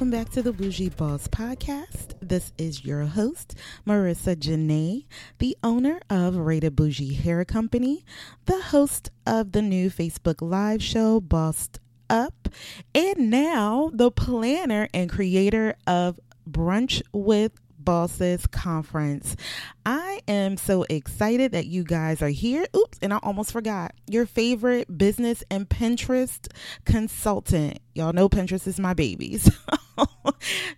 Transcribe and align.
Welcome. 0.00 0.18
Back 0.18 0.30
to 0.30 0.40
the 0.40 0.54
Bougie 0.54 0.88
Boss 0.88 1.28
Podcast. 1.28 2.14
This 2.22 2.54
is 2.56 2.86
your 2.86 3.04
host, 3.04 3.54
Marica 3.84 4.34
Janae, 4.34 5.04
the 5.40 5.58
owner 5.62 6.00
of 6.08 6.38
Rated 6.38 6.74
Bougie 6.74 7.12
Hair 7.12 7.44
Company, 7.44 8.06
the 8.46 8.58
host 8.62 9.10
of 9.26 9.52
the 9.52 9.60
new 9.60 9.90
Facebook 9.90 10.40
Live 10.40 10.82
show, 10.82 11.20
Bossed 11.20 11.80
Up, 12.08 12.48
and 12.94 13.28
now 13.30 13.90
the 13.92 14.10
planner 14.10 14.88
and 14.94 15.10
creator 15.10 15.74
of 15.86 16.18
Brunch 16.48 17.02
with 17.12 17.52
Bosses 17.78 18.46
Conference. 18.46 19.36
I 19.84 20.20
am 20.28 20.56
so 20.56 20.84
excited 20.88 21.52
that 21.52 21.66
you 21.66 21.84
guys 21.84 22.22
are 22.22 22.28
here. 22.28 22.66
Oops, 22.74 22.98
and 23.02 23.12
I 23.12 23.18
almost 23.22 23.52
forgot 23.52 23.92
your 24.06 24.26
favorite 24.26 24.96
business 24.96 25.42
and 25.50 25.68
Pinterest 25.68 26.46
consultant. 26.84 27.80
Y'all 27.94 28.12
know 28.12 28.28
Pinterest 28.28 28.66
is 28.66 28.78
my 28.78 28.94
baby. 28.94 29.38
So 30.00 30.06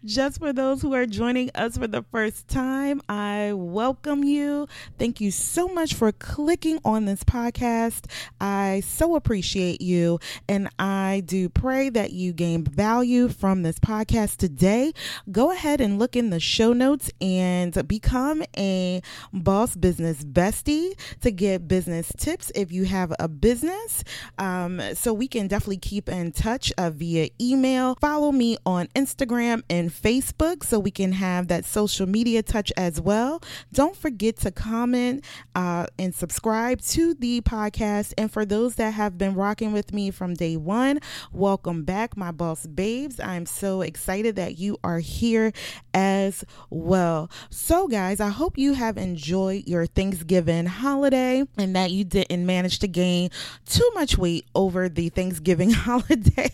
just 0.05 0.39
for 0.39 0.53
those 0.53 0.83
who 0.83 0.95
are 0.95 1.07
joining 1.07 1.51
us 1.55 1.77
for 1.77 1.86
the 1.86 2.03
first 2.11 2.48
time, 2.48 3.00
I 3.09 3.53
welcome 3.55 4.25
you. 4.25 4.67
Thank 4.98 5.20
you 5.20 5.31
so 5.31 5.69
much 5.69 5.95
for 5.95 6.11
clicking 6.12 6.81
on 6.84 7.05
this 7.05 7.23
podcast. 7.23 8.06
I 8.41 8.83
so 8.84 9.14
appreciate 9.14 9.81
you. 9.81 10.19
And 10.48 10.69
I 10.78 11.23
do 11.25 11.48
pray 11.48 11.89
that 11.91 12.12
you 12.12 12.33
gain 12.33 12.64
value 12.64 13.29
from 13.29 13.62
this 13.62 13.79
podcast 13.79 14.39
today. 14.39 14.92
Go 15.31 15.53
ahead 15.53 15.81
and 15.81 15.98
look 15.98 16.17
in 16.17 16.31
the 16.31 16.41
show 16.41 16.73
notes 16.73 17.11
and 17.20 17.86
become 17.86 18.42
a 18.56 19.03
boss 19.33 19.77
business 19.77 20.25
bestie 20.25 20.98
to 21.20 21.31
get 21.31 21.69
business 21.69 22.12
tips 22.17 22.51
if 22.55 22.73
you 22.73 22.84
have 22.84 23.12
a 23.20 23.29
business. 23.29 24.03
Um, 24.39 24.81
so 24.95 25.12
we 25.12 25.29
can 25.29 25.47
definitely 25.47 25.79
keep 25.79 26.08
in 26.08 26.33
touch 26.33 26.73
uh, 26.79 26.91
via 27.12 27.28
email. 27.38 27.94
Follow 28.00 28.32
me 28.32 28.56
on 28.64 28.86
Instagram 28.94 29.62
and 29.68 29.91
Facebook 29.91 30.64
so 30.64 30.78
we 30.78 30.91
can 30.91 31.12
have 31.12 31.48
that 31.48 31.64
social 31.64 32.06
media 32.06 32.42
touch 32.42 32.72
as 32.77 33.00
well. 33.00 33.42
Don't 33.72 33.94
forget 33.94 34.36
to 34.38 34.50
comment 34.50 35.22
uh, 35.55 35.86
and 35.98 36.14
subscribe 36.14 36.80
to 36.80 37.12
the 37.14 37.42
podcast. 37.42 38.14
And 38.16 38.33
for 38.33 38.46
those 38.46 38.77
that 38.77 38.94
have 38.94 39.18
been 39.18 39.34
rocking 39.34 39.72
with 39.72 39.92
me 39.92 40.10
from 40.10 40.33
day 40.34 40.56
one, 40.56 41.00
welcome 41.33 41.84
back, 41.84 42.16
my 42.16 42.30
boss 42.30 42.66
babes. 42.66 43.20
I'm 43.20 43.44
so 43.44 43.83
excited 43.83 44.36
that 44.36 44.58
you 44.58 44.78
are 44.83 45.00
here 45.00 45.52
as 45.92 46.44
well. 46.70 47.30
So, 47.50 47.88
guys, 47.88 48.20
I 48.20 48.30
hope 48.30 48.56
you 48.56 48.72
have 48.72 48.96
enjoyed 48.96 49.66
your 49.66 49.84
Thanksgiving 49.84 50.64
holiday 50.64 51.44
and 51.58 51.77
that 51.77 51.90
you 51.90 52.05
didn't 52.05 52.46
manage 52.46 52.78
to 52.78 52.88
gain 52.88 53.28
too 53.66 53.90
much 53.94 54.16
weight 54.16 54.46
over 54.55 54.88
the 54.88 55.10
Thanksgiving 55.10 55.70
holiday. 55.72 56.50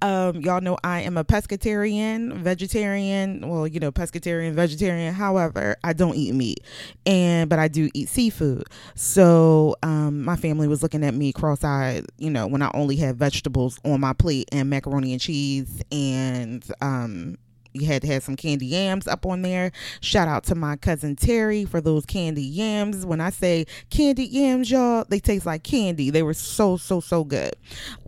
Um, 0.00 0.40
y'all 0.40 0.60
know 0.60 0.76
I 0.82 1.02
am 1.02 1.16
a 1.16 1.24
pescatarian, 1.24 2.32
vegetarian. 2.38 3.48
Well, 3.48 3.66
you 3.68 3.78
know, 3.78 3.92
pescatarian, 3.92 4.52
vegetarian. 4.52 5.14
However, 5.14 5.76
I 5.84 5.92
don't 5.92 6.16
eat 6.16 6.34
meat, 6.34 6.60
and 7.06 7.48
but 7.48 7.58
I 7.58 7.68
do 7.68 7.88
eat 7.94 8.08
seafood. 8.08 8.64
So 8.94 9.76
um, 9.82 10.24
my 10.24 10.36
family 10.36 10.66
was 10.66 10.82
looking 10.82 11.04
at 11.04 11.14
me 11.14 11.32
cross-eyed, 11.32 12.06
you 12.18 12.30
know, 12.30 12.46
when 12.46 12.62
I 12.62 12.70
only 12.74 12.96
had 12.96 13.16
vegetables 13.16 13.78
on 13.84 14.00
my 14.00 14.12
plate 14.12 14.48
and 14.50 14.68
macaroni 14.68 15.12
and 15.12 15.20
cheese 15.20 15.82
and 15.92 16.64
um, 16.80 17.38
you 17.72 17.86
had 17.86 18.02
to 18.02 18.08
have 18.08 18.22
some 18.22 18.36
candy 18.36 18.66
yams 18.66 19.06
up 19.06 19.26
on 19.26 19.42
there. 19.42 19.72
Shout 20.00 20.28
out 20.28 20.44
to 20.44 20.54
my 20.54 20.76
cousin 20.76 21.16
Terry 21.16 21.64
for 21.64 21.80
those 21.80 22.06
candy 22.06 22.42
yams. 22.42 23.06
When 23.06 23.20
I 23.20 23.30
say 23.30 23.66
candy 23.90 24.24
yams, 24.24 24.70
y'all, 24.70 25.04
they 25.08 25.20
taste 25.20 25.46
like 25.46 25.62
candy. 25.62 26.10
They 26.10 26.22
were 26.22 26.34
so, 26.34 26.76
so, 26.76 27.00
so 27.00 27.24
good. 27.24 27.54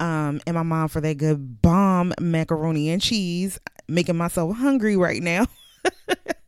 Um, 0.00 0.40
and 0.46 0.54
my 0.54 0.62
mom 0.62 0.88
for 0.88 1.00
that 1.00 1.18
good 1.18 1.62
bomb 1.62 2.12
macaroni 2.20 2.90
and 2.90 3.00
cheese, 3.00 3.58
making 3.88 4.16
myself 4.16 4.56
hungry 4.56 4.96
right 4.96 5.22
now. 5.22 5.46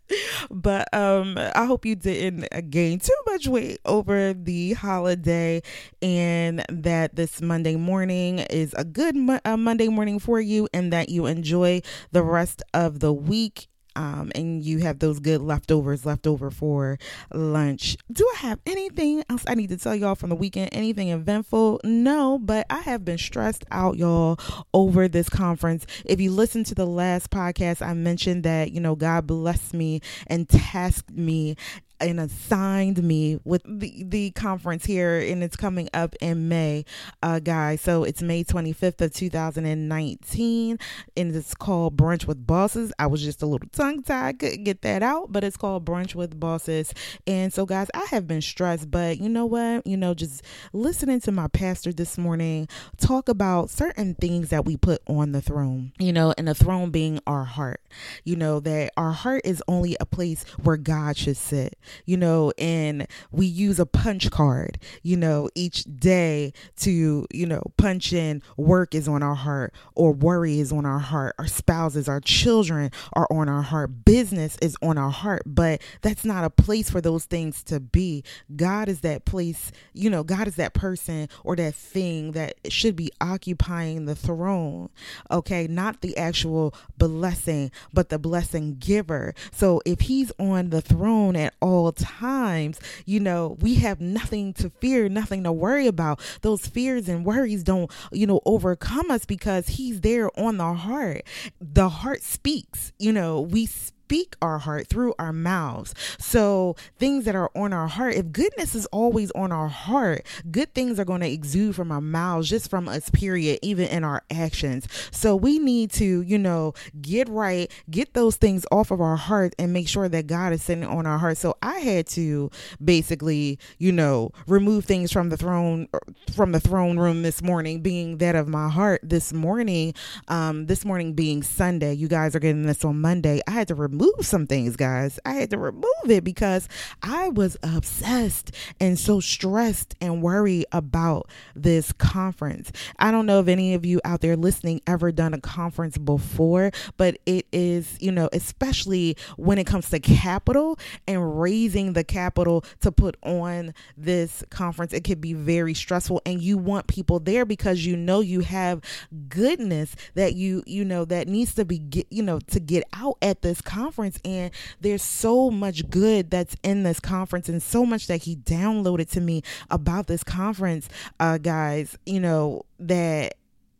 but 0.50 0.92
um 0.94 1.36
i 1.54 1.64
hope 1.64 1.84
you 1.84 1.94
didn't 1.94 2.46
gain 2.70 2.98
too 2.98 3.12
much 3.26 3.46
weight 3.46 3.78
over 3.84 4.32
the 4.32 4.72
holiday 4.74 5.60
and 6.02 6.64
that 6.68 7.16
this 7.16 7.40
monday 7.40 7.76
morning 7.76 8.38
is 8.38 8.74
a 8.74 8.84
good 8.84 9.16
mo- 9.16 9.40
uh, 9.44 9.56
monday 9.56 9.88
morning 9.88 10.18
for 10.18 10.40
you 10.40 10.68
and 10.72 10.92
that 10.92 11.08
you 11.08 11.26
enjoy 11.26 11.80
the 12.12 12.22
rest 12.22 12.62
of 12.74 13.00
the 13.00 13.12
week 13.12 13.68
um, 13.96 14.30
and 14.34 14.62
you 14.62 14.78
have 14.78 14.98
those 14.98 15.18
good 15.18 15.40
leftovers 15.40 16.04
left 16.04 16.26
over 16.26 16.50
for 16.50 16.98
lunch. 17.32 17.96
Do 18.12 18.28
I 18.34 18.38
have 18.38 18.60
anything 18.66 19.24
else 19.28 19.44
I 19.48 19.54
need 19.54 19.70
to 19.70 19.76
tell 19.76 19.94
y'all 19.94 20.14
from 20.14 20.28
the 20.30 20.36
weekend? 20.36 20.70
Anything 20.72 21.08
eventful? 21.08 21.80
No, 21.82 22.38
but 22.38 22.66
I 22.70 22.80
have 22.80 23.04
been 23.04 23.18
stressed 23.18 23.64
out, 23.70 23.96
y'all, 23.96 24.38
over 24.74 25.08
this 25.08 25.28
conference. 25.28 25.86
If 26.04 26.20
you 26.20 26.30
listen 26.30 26.62
to 26.64 26.74
the 26.74 26.86
last 26.86 27.30
podcast, 27.30 27.84
I 27.84 27.94
mentioned 27.94 28.44
that, 28.44 28.72
you 28.72 28.80
know, 28.80 28.94
God 28.94 29.26
blessed 29.26 29.74
me 29.74 30.02
and 30.26 30.48
tasked 30.48 31.10
me 31.10 31.56
and 32.00 32.20
assigned 32.20 33.02
me 33.02 33.38
with 33.44 33.62
the, 33.64 34.04
the 34.04 34.30
conference 34.32 34.84
here 34.84 35.18
and 35.18 35.42
it's 35.42 35.56
coming 35.56 35.88
up 35.94 36.14
in 36.20 36.48
May, 36.48 36.84
uh, 37.22 37.38
guys. 37.38 37.80
So 37.80 38.04
it's 38.04 38.22
May 38.22 38.44
25th 38.44 39.00
of 39.00 39.14
2019 39.14 40.78
and 41.16 41.36
it's 41.36 41.54
called 41.54 41.96
Brunch 41.96 42.26
with 42.26 42.46
Bosses. 42.46 42.92
I 42.98 43.06
was 43.06 43.22
just 43.22 43.42
a 43.42 43.46
little 43.46 43.68
tongue 43.70 44.02
tied, 44.02 44.38
couldn't 44.38 44.64
get 44.64 44.82
that 44.82 45.02
out, 45.02 45.32
but 45.32 45.44
it's 45.44 45.56
called 45.56 45.84
Brunch 45.84 46.14
with 46.14 46.38
Bosses. 46.38 46.92
And 47.26 47.52
so, 47.52 47.66
guys, 47.66 47.88
I 47.94 48.04
have 48.10 48.26
been 48.26 48.42
stressed, 48.42 48.90
but 48.90 49.18
you 49.18 49.28
know 49.28 49.46
what? 49.46 49.86
You 49.86 49.96
know, 49.96 50.14
just 50.14 50.42
listening 50.72 51.20
to 51.22 51.32
my 51.32 51.48
pastor 51.48 51.92
this 51.92 52.18
morning 52.18 52.68
talk 52.98 53.28
about 53.28 53.70
certain 53.70 54.14
things 54.14 54.50
that 54.50 54.64
we 54.64 54.76
put 54.76 55.00
on 55.06 55.32
the 55.32 55.40
throne, 55.40 55.92
you 55.98 56.12
know, 56.12 56.34
and 56.36 56.48
the 56.48 56.54
throne 56.54 56.90
being 56.90 57.20
our 57.26 57.44
heart, 57.44 57.80
you 58.24 58.36
know, 58.36 58.60
that 58.60 58.92
our 58.96 59.12
heart 59.12 59.42
is 59.44 59.62
only 59.68 59.96
a 60.00 60.06
place 60.06 60.44
where 60.62 60.76
God 60.76 61.16
should 61.16 61.36
sit 61.36 61.78
you 62.04 62.16
know, 62.16 62.52
and 62.58 63.06
we 63.30 63.46
use 63.46 63.78
a 63.78 63.86
punch 63.86 64.30
card, 64.30 64.78
you 65.02 65.16
know, 65.16 65.48
each 65.54 65.84
day 65.84 66.52
to, 66.76 67.26
you 67.32 67.46
know, 67.46 67.62
punch 67.76 68.12
in 68.12 68.42
work 68.56 68.94
is 68.94 69.08
on 69.08 69.22
our 69.22 69.34
heart 69.34 69.74
or 69.94 70.12
worry 70.12 70.58
is 70.58 70.72
on 70.72 70.86
our 70.86 70.98
heart, 70.98 71.34
our 71.38 71.46
spouses, 71.46 72.08
our 72.08 72.20
children 72.20 72.90
are 73.12 73.26
on 73.30 73.48
our 73.48 73.62
heart, 73.62 74.04
business 74.04 74.56
is 74.62 74.76
on 74.82 74.98
our 74.98 75.10
heart, 75.10 75.42
but 75.46 75.80
that's 76.02 76.24
not 76.24 76.44
a 76.44 76.50
place 76.50 76.90
for 76.90 77.00
those 77.00 77.24
things 77.24 77.62
to 77.64 77.80
be. 77.80 78.22
God 78.54 78.88
is 78.88 79.00
that 79.00 79.24
place, 79.24 79.72
you 79.92 80.10
know, 80.10 80.24
God 80.24 80.48
is 80.48 80.56
that 80.56 80.74
person 80.74 81.28
or 81.44 81.56
that 81.56 81.74
thing 81.74 82.32
that 82.32 82.54
should 82.68 82.96
be 82.96 83.10
occupying 83.20 84.06
the 84.06 84.14
throne, 84.14 84.90
okay, 85.30 85.66
not 85.66 86.00
the 86.00 86.16
actual 86.16 86.74
blessing, 86.98 87.70
but 87.92 88.08
the 88.08 88.18
blessing 88.18 88.76
giver. 88.78 89.34
So 89.52 89.80
if 89.84 90.00
he's 90.00 90.32
on 90.38 90.70
the 90.70 90.80
throne 90.80 91.36
at 91.36 91.54
all 91.60 91.75
all 91.76 91.92
times, 91.92 92.80
you 93.04 93.20
know, 93.20 93.56
we 93.60 93.76
have 93.76 94.00
nothing 94.00 94.52
to 94.54 94.70
fear, 94.70 95.08
nothing 95.08 95.44
to 95.44 95.52
worry 95.52 95.86
about. 95.86 96.20
Those 96.42 96.66
fears 96.66 97.08
and 97.08 97.24
worries 97.24 97.62
don't, 97.62 97.90
you 98.12 98.26
know, 98.26 98.40
overcome 98.46 99.10
us 99.10 99.24
because 99.24 99.68
He's 99.68 100.00
there 100.00 100.30
on 100.38 100.56
the 100.56 100.72
heart. 100.74 101.22
The 101.60 101.88
heart 101.88 102.22
speaks, 102.22 102.92
you 102.98 103.12
know, 103.12 103.40
we 103.40 103.66
speak 103.66 103.95
speak 104.06 104.36
our 104.40 104.58
heart 104.58 104.86
through 104.86 105.12
our 105.18 105.32
mouths. 105.32 105.92
So, 106.20 106.76
things 106.96 107.24
that 107.24 107.34
are 107.34 107.50
on 107.56 107.72
our 107.72 107.88
heart, 107.88 108.14
if 108.14 108.30
goodness 108.30 108.76
is 108.76 108.86
always 108.86 109.32
on 109.32 109.50
our 109.50 109.66
heart, 109.66 110.24
good 110.48 110.72
things 110.74 111.00
are 111.00 111.04
going 111.04 111.22
to 111.22 111.28
exude 111.28 111.74
from 111.74 111.90
our 111.90 112.00
mouths, 112.00 112.48
just 112.48 112.70
from 112.70 112.86
us, 112.86 113.10
period, 113.10 113.58
even 113.62 113.88
in 113.88 114.04
our 114.04 114.22
actions. 114.30 114.86
So, 115.10 115.34
we 115.34 115.58
need 115.58 115.90
to, 115.92 116.22
you 116.22 116.38
know, 116.38 116.72
get 117.02 117.28
right, 117.28 117.68
get 117.90 118.14
those 118.14 118.36
things 118.36 118.64
off 118.70 118.92
of 118.92 119.00
our 119.00 119.16
heart 119.16 119.56
and 119.58 119.72
make 119.72 119.88
sure 119.88 120.08
that 120.08 120.28
God 120.28 120.52
is 120.52 120.62
sitting 120.62 120.84
on 120.84 121.04
our 121.04 121.18
heart. 121.18 121.36
So, 121.36 121.56
I 121.60 121.80
had 121.80 122.06
to 122.08 122.48
basically, 122.84 123.58
you 123.78 123.90
know, 123.90 124.30
remove 124.46 124.84
things 124.84 125.10
from 125.10 125.30
the 125.30 125.36
throne, 125.36 125.88
from 126.32 126.52
the 126.52 126.60
throne 126.60 126.96
room 126.96 127.22
this 127.22 127.42
morning, 127.42 127.80
being 127.80 128.18
that 128.18 128.36
of 128.36 128.46
my 128.46 128.68
heart 128.68 129.00
this 129.02 129.32
morning. 129.32 129.94
Um, 130.28 130.66
this 130.66 130.84
morning 130.84 131.14
being 131.14 131.42
Sunday, 131.42 131.94
you 131.94 132.06
guys 132.06 132.36
are 132.36 132.40
getting 132.40 132.66
this 132.66 132.84
on 132.84 133.00
Monday. 133.00 133.40
I 133.48 133.50
had 133.50 133.66
to 133.66 133.74
remove 133.74 133.95
remove 133.96 134.26
some 134.26 134.46
things, 134.46 134.76
guys. 134.76 135.18
I 135.24 135.32
had 135.32 135.50
to 135.50 135.58
remove 135.58 135.84
it 136.08 136.24
because 136.24 136.68
I 137.02 137.30
was 137.30 137.56
obsessed 137.62 138.52
and 138.80 138.98
so 138.98 139.20
stressed 139.20 139.94
and 140.00 140.22
worried 140.22 140.66
about 140.72 141.28
this 141.54 141.92
conference. 141.92 142.72
I 142.98 143.10
don't 143.10 143.26
know 143.26 143.40
if 143.40 143.48
any 143.48 143.74
of 143.74 143.86
you 143.86 144.00
out 144.04 144.20
there 144.20 144.36
listening 144.36 144.82
ever 144.86 145.12
done 145.12 145.34
a 145.34 145.40
conference 145.40 145.98
before, 145.98 146.70
but 146.96 147.18
it 147.26 147.46
is, 147.52 147.96
you 148.00 148.12
know, 148.12 148.28
especially 148.32 149.16
when 149.36 149.58
it 149.58 149.66
comes 149.66 149.90
to 149.90 150.00
capital 150.00 150.78
and 151.06 151.40
raising 151.40 151.94
the 151.94 152.04
capital 152.04 152.64
to 152.80 152.92
put 152.92 153.16
on 153.22 153.72
this 153.96 154.44
conference, 154.50 154.92
it 154.92 155.04
could 155.04 155.20
be 155.20 155.32
very 155.32 155.74
stressful 155.74 156.20
and 156.26 156.42
you 156.42 156.58
want 156.58 156.86
people 156.86 157.18
there 157.18 157.44
because 157.44 157.84
you 157.86 157.96
know 157.96 158.20
you 158.20 158.40
have 158.40 158.80
goodness 159.28 159.94
that 160.14 160.34
you 160.34 160.62
you 160.66 160.84
know 160.84 161.04
that 161.04 161.28
needs 161.28 161.54
to 161.54 161.64
be 161.64 161.78
get, 161.78 162.06
you 162.10 162.22
know 162.22 162.38
to 162.38 162.60
get 162.60 162.84
out 162.92 163.16
at 163.22 163.42
this 163.42 163.60
conference 163.60 163.85
and 164.24 164.50
there's 164.80 165.02
so 165.02 165.50
much 165.50 165.88
good 165.90 166.30
that's 166.30 166.56
in 166.62 166.82
this 166.82 167.00
conference 167.00 167.48
and 167.48 167.62
so 167.62 167.86
much 167.86 168.06
that 168.06 168.22
he 168.22 168.36
downloaded 168.36 169.08
to 169.10 169.20
me 169.20 169.42
about 169.70 170.06
this 170.06 170.24
conference 170.24 170.88
uh 171.20 171.38
guys 171.38 171.96
you 172.06 172.20
know 172.20 172.62
that 172.78 173.34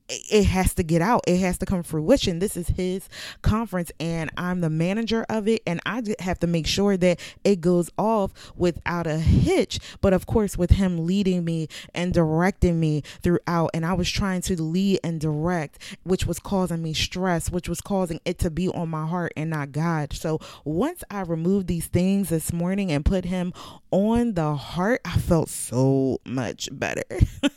it 0.08 0.44
has 0.44 0.74
to 0.74 0.82
get 0.82 1.02
out. 1.02 1.24
It 1.26 1.38
has 1.38 1.58
to 1.58 1.66
come 1.66 1.82
fruition. 1.82 2.38
This 2.38 2.56
is 2.56 2.68
his 2.68 3.08
conference, 3.42 3.90
and 3.98 4.30
I'm 4.36 4.60
the 4.60 4.70
manager 4.70 5.26
of 5.28 5.48
it, 5.48 5.62
and 5.66 5.80
I 5.84 6.02
have 6.20 6.38
to 6.40 6.46
make 6.46 6.66
sure 6.66 6.96
that 6.96 7.20
it 7.44 7.60
goes 7.60 7.90
off 7.98 8.32
without 8.56 9.06
a 9.06 9.18
hitch. 9.18 9.78
But 10.00 10.12
of 10.12 10.26
course, 10.26 10.56
with 10.56 10.70
him 10.70 11.06
leading 11.06 11.44
me 11.44 11.68
and 11.94 12.12
directing 12.12 12.78
me 12.78 13.02
throughout, 13.22 13.70
and 13.74 13.84
I 13.84 13.94
was 13.94 14.10
trying 14.10 14.42
to 14.42 14.60
lead 14.60 15.00
and 15.02 15.20
direct, 15.20 15.96
which 16.04 16.26
was 16.26 16.38
causing 16.38 16.82
me 16.82 16.94
stress, 16.94 17.50
which 17.50 17.68
was 17.68 17.80
causing 17.80 18.20
it 18.24 18.38
to 18.40 18.50
be 18.50 18.68
on 18.68 18.88
my 18.88 19.06
heart 19.06 19.32
and 19.36 19.50
not 19.50 19.72
God. 19.72 20.12
So 20.12 20.40
once 20.64 21.02
I 21.10 21.22
removed 21.22 21.66
these 21.66 21.86
things 21.86 22.28
this 22.28 22.52
morning 22.52 22.92
and 22.92 23.04
put 23.04 23.24
him 23.24 23.52
on 23.90 24.34
the 24.34 24.54
heart, 24.54 25.00
I 25.04 25.18
felt 25.18 25.48
so 25.48 26.20
much 26.24 26.68
better. 26.72 27.04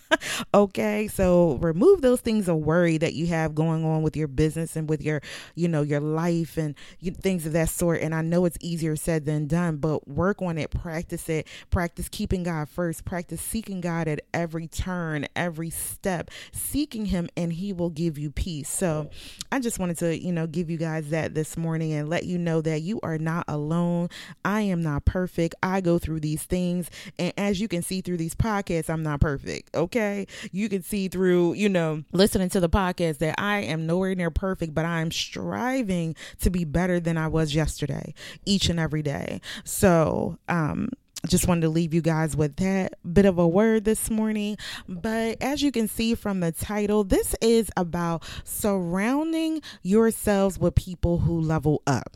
okay, 0.53 1.07
so 1.07 1.57
remove 1.61 2.01
those 2.01 2.21
things 2.21 2.38
of 2.47 2.57
worry 2.57 2.97
that 2.97 3.13
you 3.13 3.27
have 3.27 3.55
going 3.55 3.83
on 3.83 4.01
with 4.01 4.15
your 4.15 4.27
business 4.27 4.75
and 4.75 4.89
with 4.89 5.01
your, 5.01 5.21
you 5.55 5.67
know, 5.67 5.81
your 5.81 5.99
life 5.99 6.57
and 6.57 6.75
you, 6.99 7.11
things 7.11 7.45
of 7.45 7.53
that 7.53 7.69
sort. 7.69 8.01
And 8.01 8.13
I 8.15 8.21
know 8.21 8.45
it's 8.45 8.57
easier 8.61 8.95
said 8.95 9.25
than 9.25 9.47
done, 9.47 9.77
but 9.77 10.07
work 10.07 10.41
on 10.41 10.57
it, 10.57 10.71
practice 10.71 11.29
it, 11.29 11.47
practice 11.69 12.07
keeping 12.09 12.43
God 12.43 12.69
first, 12.69 13.05
practice 13.05 13.41
seeking 13.41 13.81
God 13.81 14.07
at 14.07 14.21
every 14.33 14.67
turn, 14.67 15.27
every 15.35 15.69
step, 15.69 16.31
seeking 16.51 17.05
Him, 17.07 17.29
and 17.35 17.53
He 17.53 17.73
will 17.73 17.89
give 17.89 18.17
you 18.17 18.31
peace. 18.31 18.69
So 18.69 19.09
I 19.51 19.59
just 19.59 19.79
wanted 19.79 19.97
to, 19.99 20.17
you 20.17 20.31
know, 20.31 20.47
give 20.47 20.69
you 20.69 20.77
guys 20.77 21.09
that 21.09 21.33
this 21.33 21.57
morning 21.57 21.93
and 21.93 22.09
let 22.09 22.25
you 22.25 22.37
know 22.37 22.61
that 22.61 22.81
you 22.81 22.99
are 23.03 23.17
not 23.17 23.45
alone. 23.47 24.09
I 24.45 24.61
am 24.61 24.81
not 24.81 25.05
perfect. 25.05 25.55
I 25.63 25.81
go 25.81 25.97
through 25.99 26.19
these 26.19 26.43
things. 26.43 26.89
And 27.17 27.33
as 27.37 27.59
you 27.59 27.67
can 27.67 27.81
see 27.81 28.01
through 28.01 28.17
these 28.17 28.35
podcasts, 28.35 28.89
I'm 28.89 29.03
not 29.03 29.21
perfect. 29.21 29.75
Okay. 29.75 30.27
You 30.51 30.69
can 30.69 30.83
see 30.83 31.07
through, 31.07 31.53
you 31.53 31.69
know, 31.69 32.03
to 32.29 32.59
the 32.59 32.69
podcast 32.69 33.17
that 33.19 33.35
I 33.37 33.59
am 33.59 33.85
nowhere 33.85 34.15
near 34.15 34.31
perfect, 34.31 34.73
but 34.73 34.85
I'm 34.85 35.11
striving 35.11 36.15
to 36.41 36.49
be 36.49 36.63
better 36.63 36.99
than 36.99 37.17
I 37.17 37.27
was 37.27 37.55
yesterday, 37.55 38.13
each 38.45 38.69
and 38.69 38.79
every 38.79 39.01
day. 39.01 39.41
So, 39.63 40.37
um, 40.47 40.89
just 41.27 41.47
wanted 41.47 41.61
to 41.61 41.69
leave 41.69 41.93
you 41.93 42.01
guys 42.01 42.37
with 42.37 42.55
that 42.57 42.93
bit 43.11 43.25
of 43.25 43.37
a 43.37 43.47
word 43.47 43.83
this 43.83 44.09
morning. 44.09 44.57
But 44.87 45.41
as 45.41 45.61
you 45.61 45.71
can 45.71 45.87
see 45.87 46.15
from 46.15 46.39
the 46.39 46.51
title, 46.51 47.03
this 47.03 47.35
is 47.41 47.69
about 47.75 48.23
surrounding 48.45 49.61
yourselves 49.81 50.57
with 50.57 50.75
people 50.75 51.19
who 51.19 51.41
level 51.41 51.81
up 51.85 52.15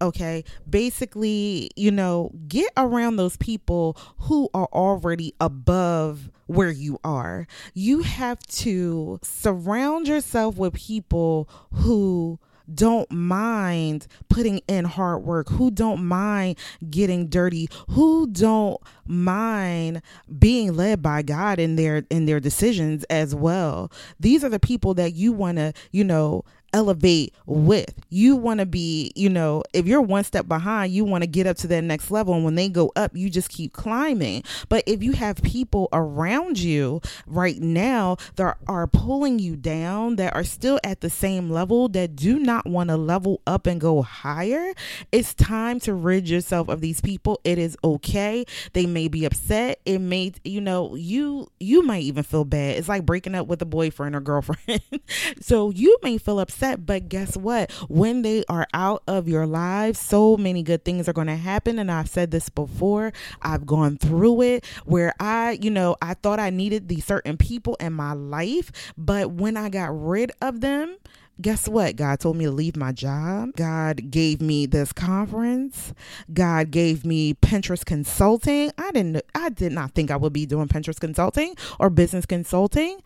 okay 0.00 0.44
basically 0.68 1.70
you 1.76 1.90
know 1.90 2.30
get 2.46 2.70
around 2.76 3.16
those 3.16 3.36
people 3.36 3.96
who 4.18 4.48
are 4.54 4.68
already 4.72 5.34
above 5.40 6.30
where 6.46 6.70
you 6.70 6.98
are 7.04 7.46
you 7.74 8.02
have 8.02 8.38
to 8.46 9.18
surround 9.22 10.08
yourself 10.08 10.56
with 10.56 10.74
people 10.74 11.48
who 11.72 12.38
don't 12.72 13.10
mind 13.10 14.06
putting 14.28 14.58
in 14.68 14.84
hard 14.84 15.22
work, 15.22 15.48
who 15.48 15.70
don't 15.70 16.04
mind 16.04 16.58
getting 16.90 17.28
dirty, 17.28 17.68
who 17.90 18.26
don't 18.26 18.80
mind 19.06 20.02
being 20.38 20.74
led 20.74 21.02
by 21.02 21.22
God 21.22 21.58
in 21.58 21.76
their 21.76 22.04
in 22.10 22.26
their 22.26 22.40
decisions 22.40 23.04
as 23.04 23.34
well. 23.34 23.90
These 24.20 24.44
are 24.44 24.48
the 24.48 24.60
people 24.60 24.94
that 24.94 25.14
you 25.14 25.32
want 25.32 25.58
to, 25.58 25.72
you 25.90 26.04
know, 26.04 26.44
elevate 26.72 27.34
with. 27.46 27.94
You 28.10 28.36
want 28.36 28.60
to 28.60 28.66
be, 28.66 29.12
you 29.14 29.28
know, 29.28 29.62
if 29.72 29.86
you're 29.86 30.02
one 30.02 30.24
step 30.24 30.46
behind, 30.46 30.92
you 30.92 31.04
want 31.04 31.22
to 31.22 31.26
get 31.26 31.46
up 31.46 31.56
to 31.58 31.66
that 31.68 31.84
next 31.84 32.10
level. 32.10 32.34
And 32.34 32.44
when 32.44 32.54
they 32.54 32.68
go 32.68 32.92
up, 32.96 33.16
you 33.16 33.30
just 33.30 33.48
keep 33.48 33.72
climbing. 33.72 34.44
But 34.68 34.84
if 34.86 35.02
you 35.02 35.12
have 35.12 35.42
people 35.42 35.88
around 35.92 36.58
you 36.58 37.00
right 37.26 37.60
now 37.60 38.16
that 38.36 38.56
are 38.66 38.86
pulling 38.86 39.38
you 39.38 39.56
down, 39.56 40.16
that 40.16 40.34
are 40.34 40.44
still 40.44 40.78
at 40.84 41.00
the 41.00 41.10
same 41.10 41.50
level, 41.50 41.88
that 41.90 42.16
do 42.16 42.38
not 42.38 42.66
want 42.66 42.90
to 42.90 42.96
level 42.96 43.40
up 43.46 43.66
and 43.66 43.80
go 43.80 44.02
higher, 44.02 44.72
it's 45.12 45.34
time 45.34 45.80
to 45.80 45.94
rid 45.94 46.28
yourself 46.28 46.68
of 46.68 46.80
these 46.80 47.00
people. 47.00 47.40
It 47.44 47.58
is 47.58 47.76
okay. 47.82 48.44
They 48.72 48.86
may 48.86 49.08
be 49.08 49.24
upset. 49.24 49.80
It 49.84 50.00
may, 50.00 50.32
you 50.44 50.60
know, 50.60 50.94
you 50.94 51.48
you 51.58 51.82
might 51.82 52.02
even 52.02 52.22
feel 52.22 52.44
bad. 52.44 52.76
It's 52.76 52.88
like 52.88 53.06
breaking 53.06 53.34
up 53.34 53.46
with 53.46 53.62
a 53.62 53.66
boyfriend 53.66 54.14
or 54.14 54.20
girlfriend. 54.20 54.82
so 55.40 55.70
you 55.70 55.96
may 56.02 56.18
feel 56.18 56.40
upset 56.40 56.57
upset. 56.58 56.84
But 56.84 57.08
guess 57.08 57.36
what? 57.36 57.70
When 57.88 58.22
they 58.22 58.44
are 58.48 58.66
out 58.74 59.02
of 59.06 59.28
your 59.28 59.46
lives, 59.46 59.98
so 59.98 60.36
many 60.36 60.62
good 60.62 60.84
things 60.84 61.08
are 61.08 61.12
going 61.12 61.28
to 61.28 61.36
happen. 61.36 61.78
And 61.78 61.90
I've 61.90 62.08
said 62.08 62.30
this 62.30 62.48
before, 62.48 63.12
I've 63.42 63.66
gone 63.66 63.96
through 63.96 64.42
it 64.42 64.66
where 64.84 65.14
I, 65.20 65.58
you 65.62 65.70
know, 65.70 65.96
I 66.02 66.14
thought 66.14 66.40
I 66.40 66.50
needed 66.50 66.88
these 66.88 67.04
certain 67.04 67.36
people 67.36 67.76
in 67.76 67.92
my 67.92 68.12
life. 68.12 68.72
But 68.96 69.32
when 69.32 69.56
I 69.56 69.68
got 69.68 69.90
rid 69.90 70.32
of 70.42 70.60
them, 70.60 70.96
guess 71.40 71.68
what? 71.68 71.94
God 71.94 72.18
told 72.18 72.36
me 72.36 72.46
to 72.46 72.50
leave 72.50 72.76
my 72.76 72.90
job. 72.90 73.54
God 73.54 74.10
gave 74.10 74.40
me 74.40 74.66
this 74.66 74.92
conference. 74.92 75.94
God 76.32 76.72
gave 76.72 77.04
me 77.04 77.34
Pinterest 77.34 77.84
consulting. 77.84 78.72
I 78.76 78.90
didn't 78.90 79.22
I 79.34 79.50
did 79.50 79.72
not 79.72 79.92
think 79.94 80.10
I 80.10 80.16
would 80.16 80.32
be 80.32 80.46
doing 80.46 80.66
Pinterest 80.66 80.98
consulting 80.98 81.54
or 81.78 81.90
business 81.90 82.26
consulting 82.26 82.98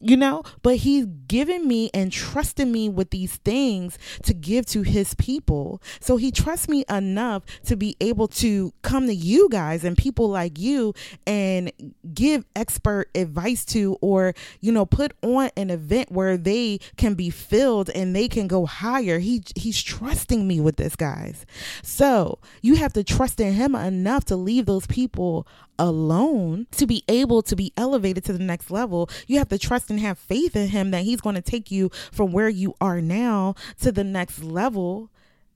you 0.00 0.16
know? 0.16 0.42
But 0.62 0.76
he's 0.76 1.06
given 1.06 1.68
me 1.68 1.90
and 1.92 2.10
trusted 2.10 2.66
me 2.66 2.88
with 2.88 3.10
these 3.10 3.36
things 3.36 3.98
to 4.24 4.34
give 4.34 4.66
to 4.66 4.82
his 4.82 5.14
people. 5.14 5.80
So 6.00 6.16
he 6.16 6.30
trusts 6.30 6.68
me 6.68 6.84
enough 6.88 7.44
to 7.66 7.76
be 7.76 7.96
able 8.00 8.28
to 8.28 8.72
come 8.82 9.06
to 9.06 9.14
you 9.14 9.48
guys 9.50 9.84
and 9.84 9.96
people 9.96 10.28
like 10.28 10.58
you 10.58 10.94
and 11.26 11.70
give 12.14 12.44
expert 12.56 13.10
advice 13.14 13.64
to 13.66 13.96
or 14.00 14.34
you 14.60 14.72
know 14.72 14.86
put 14.86 15.12
on 15.22 15.50
an 15.56 15.70
event 15.70 16.10
where 16.10 16.36
they 16.36 16.78
can 16.96 17.14
be 17.14 17.30
filled 17.30 17.90
and 17.90 18.16
they 18.16 18.28
can 18.28 18.48
go 18.48 18.66
higher. 18.66 19.18
He 19.18 19.42
he's 19.54 19.82
trusting 19.82 20.46
me 20.46 20.60
with 20.60 20.76
this 20.76 20.96
guys. 20.96 21.44
So 21.82 22.38
you 22.62 22.76
have 22.76 22.92
to 22.94 23.04
trust 23.04 23.40
in 23.40 23.52
him 23.52 23.74
enough 23.74 24.24
to 24.26 24.36
leave 24.36 24.66
those 24.66 24.86
people 24.86 25.46
alone 25.80 26.66
to 26.72 26.86
be 26.86 27.02
able 27.08 27.42
to 27.42 27.56
be 27.56 27.72
elevated 27.76 28.24
to 28.26 28.32
the 28.32 28.44
next 28.44 28.70
level. 28.70 29.10
You 29.26 29.38
have 29.38 29.48
to 29.48 29.58
trust 29.58 29.90
and 29.90 29.98
have 29.98 30.18
faith 30.18 30.54
in 30.54 30.68
Him 30.68 30.92
that 30.92 31.02
He's 31.02 31.20
going 31.20 31.34
to 31.34 31.42
take 31.42 31.70
you 31.70 31.90
from 32.12 32.30
where 32.30 32.48
you 32.48 32.74
are 32.80 33.00
now 33.00 33.54
to 33.80 33.90
the 33.90 34.04
next 34.04 34.44
level 34.44 35.10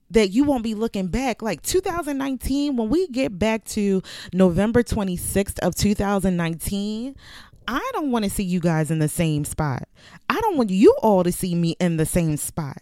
that 0.09 0.29
you 0.29 0.43
won't 0.43 0.63
be 0.63 0.75
looking 0.75 1.07
back 1.07 1.41
like 1.41 1.61
2019 1.63 2.75
when 2.75 2.89
we 2.89 3.07
get 3.07 3.39
back 3.39 3.65
to 3.65 4.03
November 4.33 4.83
26th 4.83 5.57
of 5.59 5.73
2019 5.75 7.15
I 7.67 7.89
don't 7.93 8.11
want 8.11 8.25
to 8.25 8.29
see 8.29 8.43
you 8.43 8.59
guys 8.59 8.91
in 8.91 8.99
the 8.99 9.07
same 9.07 9.43
spot. 9.43 9.87
I 10.29 10.39
don't 10.39 10.57
want 10.57 10.69
you 10.69 10.95
all 11.01 11.23
to 11.23 11.31
see 11.31 11.55
me 11.55 11.75
in 11.79 11.97
the 11.97 12.05
same 12.05 12.37
spot. 12.37 12.77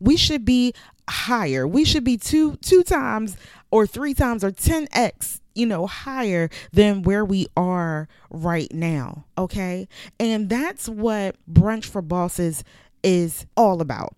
We 0.00 0.16
should 0.16 0.44
be 0.44 0.74
higher. 1.08 1.66
We 1.66 1.84
should 1.84 2.04
be 2.04 2.16
two 2.16 2.56
two 2.56 2.82
times 2.82 3.36
or 3.70 3.86
three 3.86 4.14
times 4.14 4.44
or 4.44 4.50
10x 4.50 5.40
you 5.58 5.66
know, 5.66 5.88
higher 5.88 6.48
than 6.72 7.02
where 7.02 7.24
we 7.24 7.48
are 7.56 8.08
right 8.30 8.72
now. 8.72 9.24
Okay. 9.36 9.88
And 10.20 10.48
that's 10.48 10.88
what 10.88 11.34
Brunch 11.52 11.84
for 11.84 12.00
Bosses 12.00 12.62
is 13.02 13.44
all 13.56 13.80
about 13.80 14.14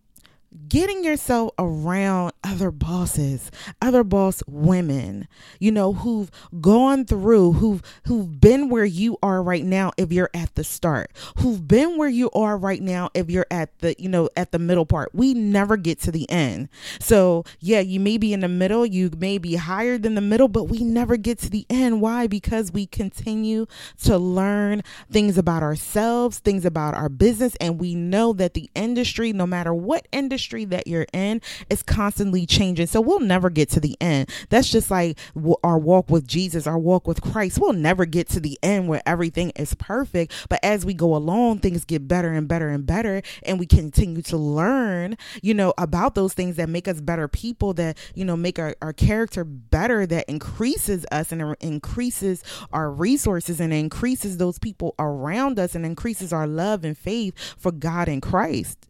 getting 0.69 1.05
yourself 1.05 1.53
around 1.59 2.33
other 2.43 2.71
bosses, 2.71 3.51
other 3.81 4.03
boss 4.03 4.43
women, 4.47 5.29
you 5.59 5.71
know, 5.71 5.93
who've 5.93 6.31
gone 6.61 7.05
through, 7.05 7.53
who've 7.53 7.83
who've 8.07 8.41
been 8.41 8.69
where 8.69 8.85
you 8.85 9.17
are 9.23 9.43
right 9.43 9.65
now 9.65 9.93
if 9.97 10.13
you're 10.13 10.31
at 10.35 10.55
the 10.57 10.65
start, 10.65 11.11
who've 11.39 11.67
been 11.67 11.97
where 11.97 12.09
you 12.09 12.31
are 12.33 12.57
right 12.57 12.83
now 12.83 13.11
if 13.15 13.31
you're 13.31 13.47
at 13.51 13.79
the, 13.79 13.95
you 13.99 14.09
know, 14.09 14.29
at 14.37 14.51
the 14.51 14.59
middle 14.59 14.87
part. 14.87 15.11
We 15.15 15.35
never 15.35 15.77
get 15.77 16.01
to 16.01 16.13
the 16.13 16.29
end. 16.31 16.69
So, 16.99 17.45
yeah, 17.61 17.81
you 17.81 18.01
may 18.01 18.19
be 18.19 18.33
in 18.33 18.41
the 18.41 18.49
middle, 18.49 18.85
you 18.85 19.11
may 19.17 19.39
be 19.39 19.57
higher 19.57 19.99
than 19.99 20.15
the 20.15 20.21
middle, 20.21 20.49
but 20.49 20.65
we 20.65 20.79
never 20.79 21.17
get 21.17 21.39
to 21.41 21.51
the 21.51 21.67
end. 21.71 22.01
Why? 22.01 22.27
Because 22.27 22.73
we 22.73 22.87
continue 22.87 23.67
to 24.03 24.19
learn 24.19 24.83
things 25.11 25.39
about 25.39 25.63
ourselves, 25.63 26.39
things 26.39 26.65
about 26.65 26.95
our 26.95 27.09
business, 27.09 27.57
and 27.61 27.81
we 27.81 27.95
know 27.95 28.33
that 28.33 28.55
the 28.55 28.69
industry, 28.75 29.33
no 29.33 29.47
matter 29.47 29.73
what 29.73 30.09
industry 30.13 30.40
that 30.49 30.87
you're 30.87 31.07
in 31.13 31.41
is 31.69 31.83
constantly 31.83 32.47
changing. 32.47 32.87
So 32.87 33.01
we'll 33.01 33.21
never 33.21 33.51
get 33.51 33.69
to 33.71 33.81
the 33.81 33.97
end. 34.01 34.29
That's 34.49 34.71
just 34.71 34.91
like 34.91 35.19
our 35.63 35.79
walk 35.79 36.11
with 36.11 36.27
Jesus, 36.27 36.67
our 36.67 36.79
walk 36.79 37.07
with 37.07 37.21
Christ. 37.21 37.59
We'll 37.61 37.73
never 37.73 38.05
get 38.05 38.29
to 38.31 38.41
the 38.41 38.59
end 38.63 38.89
where 38.89 39.03
everything 39.07 39.51
is 39.51 39.75
perfect. 39.75 40.33
But 40.49 40.61
as 40.63 40.85
we 40.85 40.95
go 40.95 41.15
along, 41.15 41.59
things 41.59 41.85
get 41.85 42.09
better 42.09 42.33
and 42.33 42.49
better 42.49 42.69
and 42.69 42.87
better. 42.87 43.23
And 43.43 43.59
we 43.59 43.67
continue 43.67 44.23
to 44.23 44.37
learn, 44.37 45.17
you 45.43 45.55
know, 45.55 45.75
about 45.79 46.15
those 46.15 46.35
things 46.35 46.57
that 46.57 46.69
make 46.69 46.89
us 46.89 47.01
better 47.01 47.29
people, 47.29 47.75
that, 47.75 47.99
you 48.15 48.25
know, 48.25 48.37
make 48.37 48.59
our, 48.59 48.75
our 48.83 48.93
character 48.93 49.45
better, 49.45 50.07
that 50.07 50.29
increases 50.29 51.07
us 51.13 51.33
and 51.33 51.57
increases 51.61 52.43
our 52.73 52.91
resources 52.91 53.61
and 53.61 53.73
increases 53.73 54.37
those 54.37 54.59
people 54.59 54.95
around 54.99 55.59
us 55.59 55.75
and 55.75 55.85
increases 55.85 56.33
our 56.33 56.47
love 56.47 56.85
and 56.85 56.97
faith 56.97 57.35
for 57.59 57.73
God 57.73 58.09
and 58.09 58.23
Christ. 58.23 58.87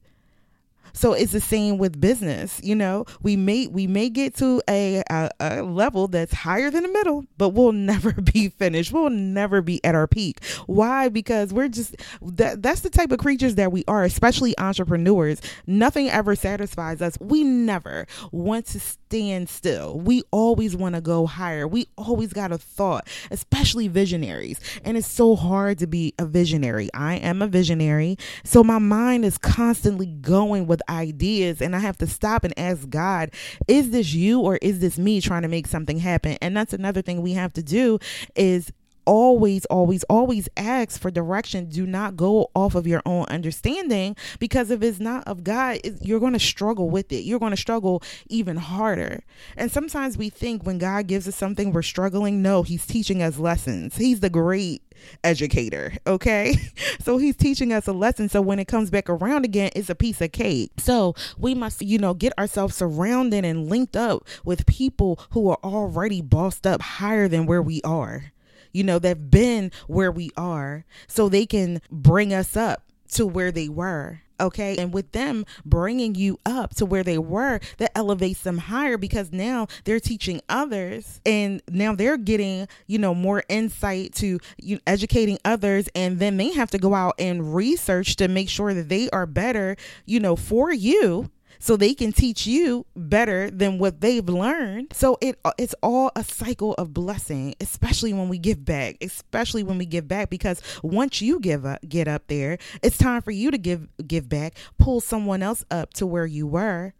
So 0.93 1.13
it's 1.13 1.33
the 1.33 1.41
same 1.41 1.79
with 1.79 2.01
business. 2.01 2.61
You 2.63 2.75
know, 2.75 3.05
we 3.23 3.37
may 3.37 3.67
we 3.67 3.87
may 3.87 4.09
get 4.09 4.35
to 4.37 4.63
a, 4.69 5.03
a, 5.11 5.31
a 5.41 5.63
level 5.63 6.09
that's 6.09 6.33
higher 6.33 6.71
than 6.71 6.83
the 6.83 6.89
middle, 6.89 7.25
but 7.39 7.51
we'll 7.51 7.73
never 7.91 8.13
be 8.13 8.49
finished. 8.49 8.93
We'll 8.93 9.11
never 9.11 9.63
be 9.63 9.83
at 9.85 9.95
our 9.95 10.07
peak. 10.07 10.45
Why? 10.67 11.09
Because 11.09 11.53
we're 11.53 11.69
just 11.69 11.97
that 12.23 12.63
that's 12.63 12.81
the 12.81 12.91
type 12.91 13.13
of 13.13 13.19
creatures 13.19 13.57
that 13.57 13.73
we 13.73 13.85
are, 13.89 14.05
especially 14.05 14.59
entrepreneurs. 14.59 15.41
Nothing 15.67 16.09
ever 16.11 16.35
satisfies 16.35 17.01
us. 17.03 17.17
We 17.21 17.43
never 17.45 18.07
want 18.33 18.67
to 18.67 18.81
stand 18.81 19.49
still. 19.49 19.99
We 19.99 20.23
always 20.31 20.77
want 20.77 20.95
to 20.95 21.01
go 21.01 21.27
higher. 21.27 21.67
We 21.67 21.89
always 21.97 22.33
got 22.33 22.53
a 22.53 22.59
thought, 22.59 23.09
especially 23.31 23.89
visionaries. 23.89 24.61
And 24.85 24.97
it's 24.97 25.11
so 25.11 25.37
hard 25.37 25.79
to 25.79 25.87
be 25.87 26.15
a 26.19 26.27
visionary. 26.27 26.89
I 26.95 27.17
am 27.17 27.43
a 27.43 27.47
visionary. 27.47 28.17
So 28.45 28.63
my 28.63 28.79
mind 28.79 29.25
is 29.25 29.39
constantly 29.39 30.07
going 30.07 30.67
with 30.67 30.80
with 30.81 30.97
ideas 30.97 31.61
and 31.61 31.75
I 31.77 31.81
have 31.81 31.99
to 31.99 32.07
stop 32.07 32.45
and 32.45 32.59
ask 32.59 32.89
God, 32.89 33.31
is 33.69 33.91
this 33.91 34.15
you 34.15 34.41
or 34.41 34.57
is 34.57 34.81
this 34.81 34.99
me 34.99 35.21
trying 35.21 35.43
to 35.43 35.49
make 35.49 35.67
something 35.67 35.99
happen? 35.99 36.37
And 36.41 36.57
that's 36.57 36.73
another 36.73 37.03
thing 37.03 37.23
we 37.23 37.33
have 37.35 37.53
to 37.55 37.63
do 37.63 37.99
is 38.35 38.73
always, 39.05 39.65
always, 39.67 40.05
always 40.05 40.49
ask 40.57 41.01
for 41.01 41.11
direction. 41.11 41.67
Do 41.67 41.87
not 41.87 42.17
go 42.17 42.51
off 42.55 42.75
of 42.75 42.87
your 42.87 43.03
own 43.07 43.25
understanding 43.27 44.17
because 44.39 44.71
if 44.71 44.83
it's 44.83 45.01
not 45.01 45.27
of 45.27 45.45
God, 45.45 45.79
you're 46.01 46.21
going 46.21 46.33
to 46.33 46.39
struggle 46.39 46.91
with 46.91 47.13
it. 47.13 47.23
You're 47.23 47.39
going 47.39 47.51
to 47.51 47.57
struggle 47.57 48.03
even 48.29 48.57
harder. 48.57 49.23
And 49.57 49.71
sometimes 49.71 50.17
we 50.17 50.31
think 50.31 50.65
when 50.65 50.79
God 50.79 51.07
gives 51.07 51.27
us 51.29 51.37
something, 51.37 51.73
we're 51.73 51.83
struggling. 51.83 52.43
No, 52.43 52.63
He's 52.63 52.87
teaching 52.87 53.23
us 53.23 53.39
lessons. 53.39 53.97
He's 53.97 54.21
the 54.21 54.31
great 54.31 54.83
educator. 55.25 55.95
Okay. 56.07 56.57
So 57.01 57.17
he's 57.17 57.37
teaching 57.37 57.73
us 57.73 57.87
a 57.87 57.93
lesson. 57.93 58.29
So 58.29 58.43
when 58.43 58.59
it 58.59 58.67
comes 58.69 58.91
back 58.91 59.09
around 59.09 59.45
again, 59.45 59.71
it's 59.75 59.89
a 59.89 59.95
piece 59.95 60.21
of 60.21 60.33
cake. 60.33 60.73
So 60.79 61.15
we 61.39 61.55
must, 61.55 61.81
you 61.81 61.99
know, 61.99 62.13
get 62.15 62.37
ourselves 62.39 62.77
surrounded 62.77 63.45
and 63.45 63.69
linked 63.69 63.97
up 63.97 64.27
with 64.45 64.67
people 64.67 65.19
who 65.31 65.49
are 65.49 65.59
already 65.65 66.21
bossed 66.21 66.67
up 66.67 66.83
higher 66.83 67.27
than 67.27 67.47
where 67.47 67.63
we 67.63 67.81
are 67.83 68.33
you 68.73 68.85
know, 68.85 68.99
they've 68.99 69.31
been 69.31 69.73
where 69.87 70.13
we 70.13 70.31
are 70.37 70.85
so 71.07 71.29
they 71.29 71.47
can 71.47 71.81
bring 71.91 72.33
us 72.33 72.57
up 72.57 72.83
to 73.13 73.27
where 73.27 73.51
they 73.51 73.69
were 73.69 74.23
okay? 74.41 74.77
And 74.77 74.93
with 74.93 75.13
them 75.13 75.45
bringing 75.65 76.15
you 76.15 76.39
up 76.45 76.75
to 76.77 76.87
where 76.87 77.03
they 77.03 77.19
were 77.19 77.61
that 77.79 77.97
elevates 77.97 78.43
them 78.43 78.59
higher 78.59 78.97
because 78.97 79.33
now 79.33 79.69
they're 79.85 80.01
teaching 80.01 80.41
others 80.49 81.21
and 81.27 81.63
now 81.69 81.95
they're 81.95 82.17
getting 82.17 82.67
you 82.87 82.99
know 82.99 83.15
more 83.15 83.45
insight 83.49 84.15
to 84.15 84.39
you 84.59 84.79
educating 84.87 85.39
others 85.45 85.89
and 85.95 86.19
then 86.19 86.37
they 86.37 86.53
have 86.53 86.71
to 86.71 86.79
go 86.79 86.95
out 86.95 87.15
and 87.19 87.55
research 87.55 88.17
to 88.17 88.29
make 88.29 88.49
sure 88.49 88.75
that 88.75 88.89
they 88.89 89.11
are 89.11 89.27
better 89.27 89.77
you 90.07 90.19
know 90.19 90.37
for 90.37 90.73
you 90.73 91.31
so 91.61 91.77
they 91.77 91.95
can 91.95 92.13
teach 92.13 92.47
you 92.47 92.87
better 92.97 93.51
than 93.51 93.79
what 93.79 94.01
they've 94.01 94.29
learned. 94.29 94.89
So 94.93 95.19
it 95.21 95.39
uh, 95.45 95.53
it's 95.59 95.75
all 95.83 96.11
a 96.17 96.25
cycle 96.25 96.75
of 96.75 96.93
blessing, 96.93 97.55
especially 97.61 98.13
when 98.13 98.29
we 98.29 98.39
give 98.39 98.65
back, 98.65 98.97
especially 99.01 99.63
when 99.63 99.79
we 99.79 99.87
give 99.87 100.09
back 100.09 100.31
because 100.31 100.61
once 100.83 101.23
you 101.23 101.39
give 101.39 101.65
up 101.65 101.79
get 101.89 102.09
up 102.09 102.27
there, 102.27 102.59
it's 102.83 102.99
time 102.99 103.23
for 103.23 103.31
you 103.31 103.51
to 103.51 103.59
give 103.59 103.87
give 104.05 104.29
back, 104.29 104.57
pull 104.79 105.01
someone 105.01 105.43
else 105.43 105.65
up 105.71 105.93
to 105.95 106.07
where 106.07 106.27
you 106.27 106.47
were. 106.47 106.95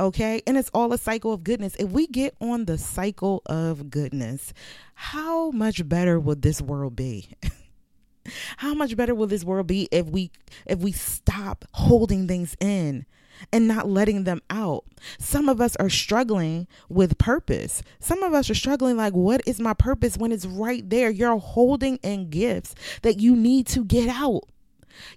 Okay? 0.00 0.42
And 0.44 0.58
it's 0.58 0.70
all 0.74 0.92
a 0.92 0.98
cycle 0.98 1.32
of 1.32 1.44
goodness. 1.44 1.76
If 1.78 1.90
we 1.90 2.08
get 2.08 2.34
on 2.40 2.64
the 2.64 2.76
cycle 2.76 3.42
of 3.46 3.90
goodness, 3.90 4.52
how 4.94 5.52
much 5.52 5.88
better 5.88 6.18
would 6.18 6.42
this 6.42 6.60
world 6.60 6.96
be? 6.96 7.28
how 8.56 8.74
much 8.74 8.96
better 8.96 9.14
will 9.14 9.28
this 9.28 9.44
world 9.44 9.68
be 9.68 9.88
if 9.92 10.06
we 10.06 10.32
if 10.66 10.80
we 10.80 10.90
stop 10.90 11.64
holding 11.72 12.26
things 12.26 12.56
in 12.58 13.06
and 13.52 13.68
not 13.68 13.88
letting 13.88 14.24
them 14.24 14.40
out. 14.50 14.84
Some 15.18 15.48
of 15.48 15.60
us 15.60 15.76
are 15.76 15.90
struggling 15.90 16.66
with 16.88 17.18
purpose. 17.18 17.82
Some 18.00 18.22
of 18.22 18.32
us 18.32 18.50
are 18.50 18.54
struggling 18.54 18.96
like, 18.96 19.12
what 19.12 19.42
is 19.46 19.60
my 19.60 19.74
purpose 19.74 20.16
when 20.16 20.32
it's 20.32 20.46
right 20.46 20.88
there? 20.88 21.10
You're 21.10 21.38
holding 21.38 21.96
in 21.96 22.30
gifts 22.30 22.74
that 23.02 23.20
you 23.20 23.36
need 23.36 23.66
to 23.68 23.84
get 23.84 24.08
out. 24.08 24.42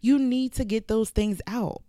You 0.02 0.18
need 0.18 0.54
to 0.54 0.66
get 0.66 0.88
those 0.88 1.10
things 1.10 1.42
out. 1.48 1.82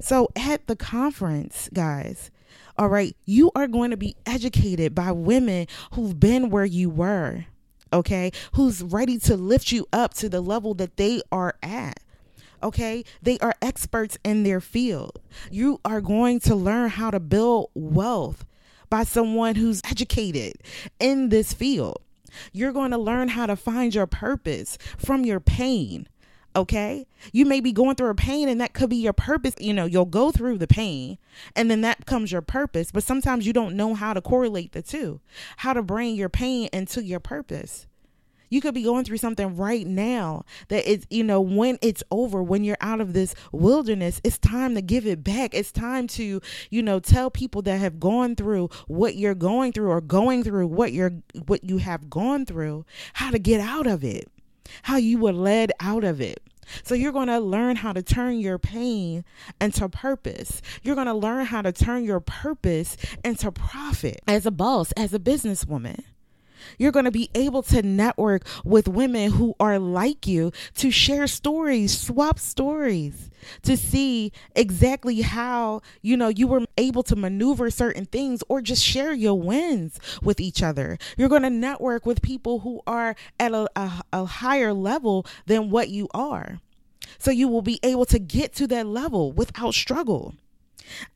So 0.00 0.28
at 0.36 0.66
the 0.66 0.76
conference, 0.76 1.68
guys, 1.72 2.30
all 2.76 2.88
right, 2.88 3.16
you 3.24 3.50
are 3.54 3.66
going 3.66 3.90
to 3.90 3.96
be 3.96 4.16
educated 4.26 4.94
by 4.94 5.12
women 5.12 5.66
who've 5.92 6.18
been 6.18 6.50
where 6.50 6.64
you 6.64 6.90
were, 6.90 7.46
okay, 7.92 8.32
who's 8.54 8.82
ready 8.82 9.18
to 9.20 9.36
lift 9.36 9.72
you 9.72 9.86
up 9.92 10.14
to 10.14 10.28
the 10.28 10.40
level 10.40 10.74
that 10.74 10.96
they 10.96 11.22
are 11.30 11.54
at 11.62 12.00
okay? 12.62 13.04
They 13.22 13.38
are 13.38 13.54
experts 13.62 14.18
in 14.24 14.42
their 14.42 14.60
field. 14.60 15.20
You 15.50 15.80
are 15.84 16.00
going 16.00 16.40
to 16.40 16.54
learn 16.54 16.90
how 16.90 17.10
to 17.10 17.20
build 17.20 17.70
wealth 17.74 18.44
by 18.88 19.04
someone 19.04 19.54
who's 19.54 19.80
educated 19.84 20.54
in 20.98 21.28
this 21.28 21.52
field. 21.52 22.02
You're 22.52 22.72
going 22.72 22.90
to 22.90 22.98
learn 22.98 23.28
how 23.28 23.46
to 23.46 23.56
find 23.56 23.94
your 23.94 24.06
purpose 24.06 24.78
from 24.98 25.24
your 25.24 25.40
pain. 25.40 26.08
Okay. 26.56 27.06
You 27.32 27.46
may 27.46 27.60
be 27.60 27.72
going 27.72 27.94
through 27.94 28.10
a 28.10 28.14
pain 28.14 28.48
and 28.48 28.60
that 28.60 28.72
could 28.72 28.90
be 28.90 28.96
your 28.96 29.12
purpose. 29.12 29.54
You 29.60 29.72
know, 29.72 29.84
you'll 29.84 30.04
go 30.04 30.32
through 30.32 30.58
the 30.58 30.66
pain 30.66 31.18
and 31.54 31.70
then 31.70 31.80
that 31.82 31.98
becomes 31.98 32.32
your 32.32 32.42
purpose. 32.42 32.90
But 32.90 33.04
sometimes 33.04 33.46
you 33.46 33.52
don't 33.52 33.76
know 33.76 33.94
how 33.94 34.14
to 34.14 34.20
correlate 34.20 34.72
the 34.72 34.82
two, 34.82 35.20
how 35.58 35.72
to 35.72 35.82
bring 35.82 36.16
your 36.16 36.28
pain 36.28 36.68
into 36.72 37.04
your 37.04 37.20
purpose. 37.20 37.86
You 38.50 38.60
could 38.60 38.74
be 38.74 38.82
going 38.82 39.04
through 39.04 39.18
something 39.18 39.56
right 39.56 39.86
now 39.86 40.44
that 40.68 40.90
is, 40.90 41.06
you 41.08 41.24
know, 41.24 41.40
when 41.40 41.78
it's 41.80 42.02
over, 42.10 42.42
when 42.42 42.64
you're 42.64 42.76
out 42.80 43.00
of 43.00 43.12
this 43.12 43.34
wilderness, 43.52 44.20
it's 44.24 44.38
time 44.38 44.74
to 44.74 44.82
give 44.82 45.06
it 45.06 45.24
back. 45.24 45.54
It's 45.54 45.72
time 45.72 46.08
to, 46.08 46.40
you 46.68 46.82
know, 46.82 46.98
tell 47.00 47.30
people 47.30 47.62
that 47.62 47.78
have 47.78 48.00
gone 48.00 48.34
through 48.34 48.68
what 48.88 49.14
you're 49.14 49.34
going 49.34 49.72
through 49.72 49.88
or 49.88 50.00
going 50.00 50.42
through 50.42 50.66
what 50.66 50.92
you're, 50.92 51.12
what 51.46 51.64
you 51.64 51.78
have 51.78 52.10
gone 52.10 52.44
through, 52.44 52.84
how 53.14 53.30
to 53.30 53.38
get 53.38 53.60
out 53.60 53.86
of 53.86 54.02
it, 54.02 54.28
how 54.82 54.96
you 54.96 55.18
were 55.18 55.32
led 55.32 55.70
out 55.80 56.02
of 56.02 56.20
it. 56.20 56.42
So 56.82 56.94
you're 56.94 57.12
going 57.12 57.28
to 57.28 57.40
learn 57.40 57.76
how 57.76 57.92
to 57.92 58.02
turn 58.02 58.38
your 58.38 58.58
pain 58.58 59.24
into 59.60 59.88
purpose. 59.88 60.62
You're 60.82 60.94
going 60.94 61.06
to 61.06 61.14
learn 61.14 61.46
how 61.46 61.62
to 61.62 61.72
turn 61.72 62.04
your 62.04 62.20
purpose 62.20 62.96
into 63.24 63.50
profit 63.52 64.20
as 64.26 64.46
a 64.46 64.50
boss, 64.50 64.92
as 64.92 65.14
a 65.14 65.18
businesswoman. 65.18 66.04
You're 66.78 66.92
going 66.92 67.04
to 67.04 67.10
be 67.10 67.30
able 67.34 67.62
to 67.64 67.82
network 67.82 68.46
with 68.64 68.88
women 68.88 69.32
who 69.32 69.54
are 69.60 69.78
like 69.78 70.26
you 70.26 70.52
to 70.76 70.90
share 70.90 71.26
stories, 71.26 71.98
swap 71.98 72.38
stories, 72.38 73.30
to 73.62 73.76
see 73.76 74.32
exactly 74.54 75.22
how, 75.22 75.82
you 76.02 76.16
know, 76.16 76.28
you 76.28 76.46
were 76.46 76.66
able 76.76 77.02
to 77.04 77.16
maneuver 77.16 77.70
certain 77.70 78.04
things 78.04 78.42
or 78.48 78.60
just 78.60 78.84
share 78.84 79.12
your 79.12 79.38
wins 79.38 79.98
with 80.22 80.40
each 80.40 80.62
other. 80.62 80.98
You're 81.16 81.28
going 81.28 81.42
to 81.42 81.50
network 81.50 82.06
with 82.06 82.22
people 82.22 82.60
who 82.60 82.82
are 82.86 83.14
at 83.38 83.52
a, 83.52 83.68
a, 83.76 84.02
a 84.12 84.24
higher 84.24 84.72
level 84.72 85.26
than 85.46 85.70
what 85.70 85.88
you 85.88 86.08
are. 86.12 86.60
So 87.18 87.30
you 87.30 87.48
will 87.48 87.62
be 87.62 87.80
able 87.82 88.06
to 88.06 88.18
get 88.18 88.54
to 88.54 88.66
that 88.68 88.86
level 88.86 89.32
without 89.32 89.74
struggle. 89.74 90.34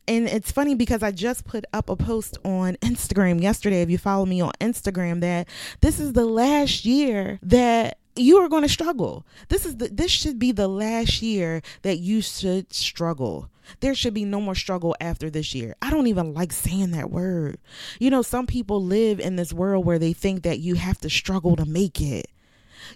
And 0.06 0.26
it's 0.28 0.52
funny 0.52 0.74
because 0.74 1.02
I 1.02 1.10
just 1.10 1.44
put 1.44 1.64
up 1.72 1.88
a 1.88 1.96
post 1.96 2.38
on 2.44 2.74
Instagram 2.82 3.40
yesterday. 3.40 3.82
If 3.82 3.90
you 3.90 3.98
follow 3.98 4.26
me 4.26 4.40
on 4.40 4.52
Instagram, 4.60 5.20
that 5.20 5.48
this 5.80 6.00
is 6.00 6.12
the 6.12 6.26
last 6.26 6.84
year 6.84 7.38
that 7.42 7.98
you 8.16 8.38
are 8.38 8.48
going 8.48 8.62
to 8.62 8.68
struggle. 8.68 9.26
This 9.48 9.66
is 9.66 9.76
the 9.76 9.88
this 9.88 10.10
should 10.10 10.38
be 10.38 10.52
the 10.52 10.68
last 10.68 11.22
year 11.22 11.62
that 11.82 11.98
you 11.98 12.20
should 12.20 12.72
struggle. 12.72 13.50
There 13.80 13.94
should 13.94 14.14
be 14.14 14.26
no 14.26 14.40
more 14.40 14.54
struggle 14.54 14.94
after 15.00 15.30
this 15.30 15.54
year. 15.54 15.74
I 15.80 15.90
don't 15.90 16.06
even 16.06 16.34
like 16.34 16.52
saying 16.52 16.90
that 16.90 17.10
word. 17.10 17.58
You 17.98 18.10
know, 18.10 18.20
some 18.20 18.46
people 18.46 18.84
live 18.84 19.20
in 19.20 19.36
this 19.36 19.54
world 19.54 19.86
where 19.86 19.98
they 19.98 20.12
think 20.12 20.42
that 20.42 20.60
you 20.60 20.74
have 20.74 20.98
to 20.98 21.08
struggle 21.08 21.56
to 21.56 21.64
make 21.64 22.00
it. 22.00 22.26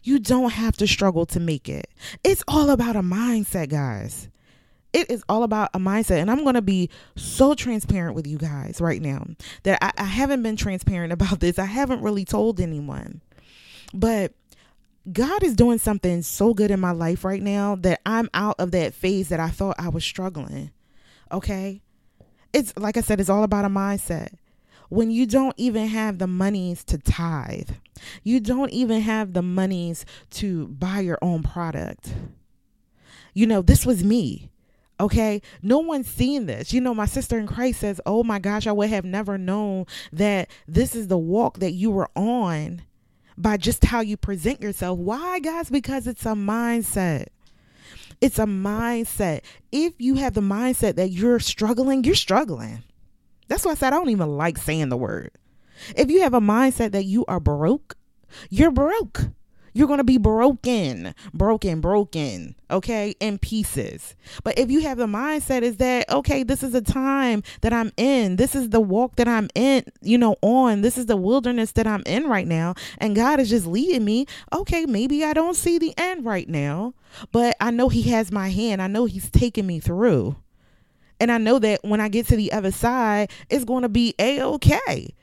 You 0.03 0.19
don't 0.19 0.53
have 0.53 0.77
to 0.77 0.87
struggle 0.87 1.25
to 1.27 1.41
make 1.41 1.69
it. 1.71 1.89
It's 2.23 2.45
all 2.47 2.69
about 2.69 2.97
a 2.97 3.03
mindset, 3.03 3.71
guys 3.71 4.29
it 4.93 5.11
is 5.11 5.23
all 5.29 5.43
about 5.43 5.71
a 5.75 5.79
mindset. 5.79 6.19
And 6.19 6.31
I'm 6.31 6.43
going 6.43 6.55
to 6.55 6.63
be 6.63 6.91
so 7.17 7.55
transparent 7.55 8.15
with 8.15 8.27
you 8.27 8.39
guys 8.39 8.81
right 8.81 9.03
now 9.03 9.27
that 9.65 9.79
I, 9.83 9.93
I, 9.99 10.05
haven't 10.07 10.43
been 10.43 10.57
transparent 10.57 11.13
about 11.19 11.41
this. 11.41 11.59
I 11.59 11.67
haven't 11.67 12.03
really 12.03 12.25
told 12.25 12.61
anyone. 12.61 13.21
But 13.93 14.33
God 15.11 15.43
is 15.43 15.55
doing 15.55 15.79
something 15.79 16.23
so 16.23 16.55
good 16.55 16.71
in 16.71 16.81
my 16.81 16.91
life 16.91 17.25
right 17.25 17.43
now 17.43 17.77
that 17.77 18.01
I'm 18.05 18.29
out 18.35 18.57
of 18.59 18.73
that 18.73 18.95
phase 18.95 19.29
that 19.29 19.41
I 19.41 19.49
thought 19.49 19.77
I 19.79 19.89
was 19.89 20.05
struggling. 20.05 20.71
Okay. 21.33 21.83
It's 22.53 22.77
like 22.77 22.97
I 22.97 23.01
said, 23.01 23.21
it's 23.21 23.31
all 23.31 23.45
about 23.45 23.65
a 23.65 23.69
mindset. 23.69 24.35
When 24.91 25.11
you 25.11 25.27
don't 25.27 25.55
even 25.59 25.87
have 25.89 26.19
the 26.19 26.27
monies 26.27 26.83
to 26.85 26.97
tithe, 26.97 27.71
you 28.23 28.41
don't 28.41 28.71
even 28.71 29.03
have 29.03 29.35
the 29.35 29.43
monies 29.43 30.07
to 30.31 30.69
buy 30.69 31.01
your 31.01 31.19
own 31.21 31.43
product. 31.43 32.15
You 33.35 33.47
know, 33.47 33.61
this 33.61 33.85
was 33.85 34.03
me. 34.03 34.51
Okay. 35.01 35.41
No 35.63 35.79
one's 35.79 36.09
seen 36.09 36.47
this. 36.47 36.73
You 36.73 36.81
know, 36.81 36.95
my 36.95 37.07
sister 37.07 37.39
in 37.39 37.47
Christ 37.47 37.81
says, 37.81 38.01
Oh 38.05 38.25
my 38.25 38.39
gosh, 38.39 38.67
I 38.67 38.73
would 38.73 38.91
have 38.91 39.05
never 39.05 39.39
known 39.39 39.87
that 40.13 40.51
this 40.67 40.95
is 40.95 41.09
the 41.09 41.19
walk 41.19 41.59
that 41.59 41.73
you 41.73 41.91
were 41.91 42.11
on 42.17 42.83
by 43.37 43.57
just 43.57 43.85
how 43.85 44.01
you 44.01 44.17
present 44.17 44.61
yourself. 44.61 44.99
Why, 44.99 45.39
guys? 45.39 45.71
Because 45.71 46.07
it's 46.07 46.27
a 46.27 46.31
mindset. 46.31 47.27
It's 48.21 48.39
a 48.39 48.47
mindset. 48.47 49.43
If 49.71 49.95
you 49.99 50.17
have 50.17 50.35
the 50.35 50.41
mindset 50.41 50.97
that 50.97 51.11
you're 51.11 51.39
struggling, 51.39 52.03
you're 52.03 52.17
struggling. 52.17 52.83
That's 53.47 53.65
why 53.65 53.73
I 53.73 53.75
said 53.75 53.93
I 53.93 53.97
don't 53.97 54.11
even 54.11 54.37
like 54.37 54.59
saying 54.59 54.89
the 54.89 54.97
word. 54.97 55.31
If 55.95 56.11
you 56.11 56.23
have 56.23 56.35
a 56.35 56.41
mindset 56.41 56.93
that 56.93 57.05
you 57.05 57.25
are 57.27 57.39
broke, 57.39 57.97
you're 58.51 58.73
broke. 58.73 59.29
You're 59.79 59.87
going 59.87 59.99
to 59.99 60.05
be 60.05 60.19
broken, 60.19 61.15
broken, 61.33 61.81
broken, 61.81 62.57
okay, 62.69 63.15
in 63.21 63.39
pieces. 63.39 64.17
But 64.43 64.59
if 64.59 64.73
you 64.73 64.81
have 64.81 64.99
the 64.99 65.07
mindset 65.07 65.63
is 65.63 65.77
that, 65.77 66.11
okay, 66.11 66.43
this 66.43 66.65
is 66.65 66.73
the 66.73 66.81
time 66.81 67.45
that 67.61 67.73
I'm 67.73 67.93
in, 67.97 68.35
this 68.35 68.57
is 68.57 68.71
the 68.71 68.81
walk 68.81 69.15
that 69.15 69.29
I'm 69.29 69.49
in, 69.55 69.85
you 70.03 70.19
know, 70.19 70.35
on, 70.43 70.81
this 70.81 70.99
is 70.99 71.07
the 71.07 71.17
wilderness 71.17 71.71
that 71.73 71.87
I'm 71.87 72.03
in 72.07 72.27
right 72.27 72.49
now, 72.49 72.75
and 72.99 73.15
God 73.15 73.39
is 73.39 73.51
just 73.51 73.67
leading 73.67 74.05
me, 74.05 74.27
okay, 74.53 74.85
maybe 74.85 75.23
I 75.23 75.33
don't 75.33 75.55
see 75.55 75.79
the 75.79 75.95
end 75.97 76.25
right 76.25 76.49
now, 76.49 76.95
but 77.31 77.57
I 77.61 77.71
know 77.71 77.89
He 77.89 78.03
has 78.11 78.33
my 78.33 78.49
hand. 78.49 78.83
I 78.83 78.89
know 78.89 79.05
He's 79.05 79.31
taking 79.31 79.69
me 79.69 79.79
through. 79.79 80.35
And 81.21 81.31
I 81.31 81.39
know 81.39 81.61
that 81.61 81.85
when 81.85 82.01
I 82.01 82.09
get 82.09 82.27
to 82.27 82.37
the 82.37 82.51
other 82.51 82.73
side, 82.73 83.31
it's 83.49 83.65
going 83.65 83.83
to 83.83 83.89
be 83.89 84.17
a 84.19 84.43
okay. 84.43 85.15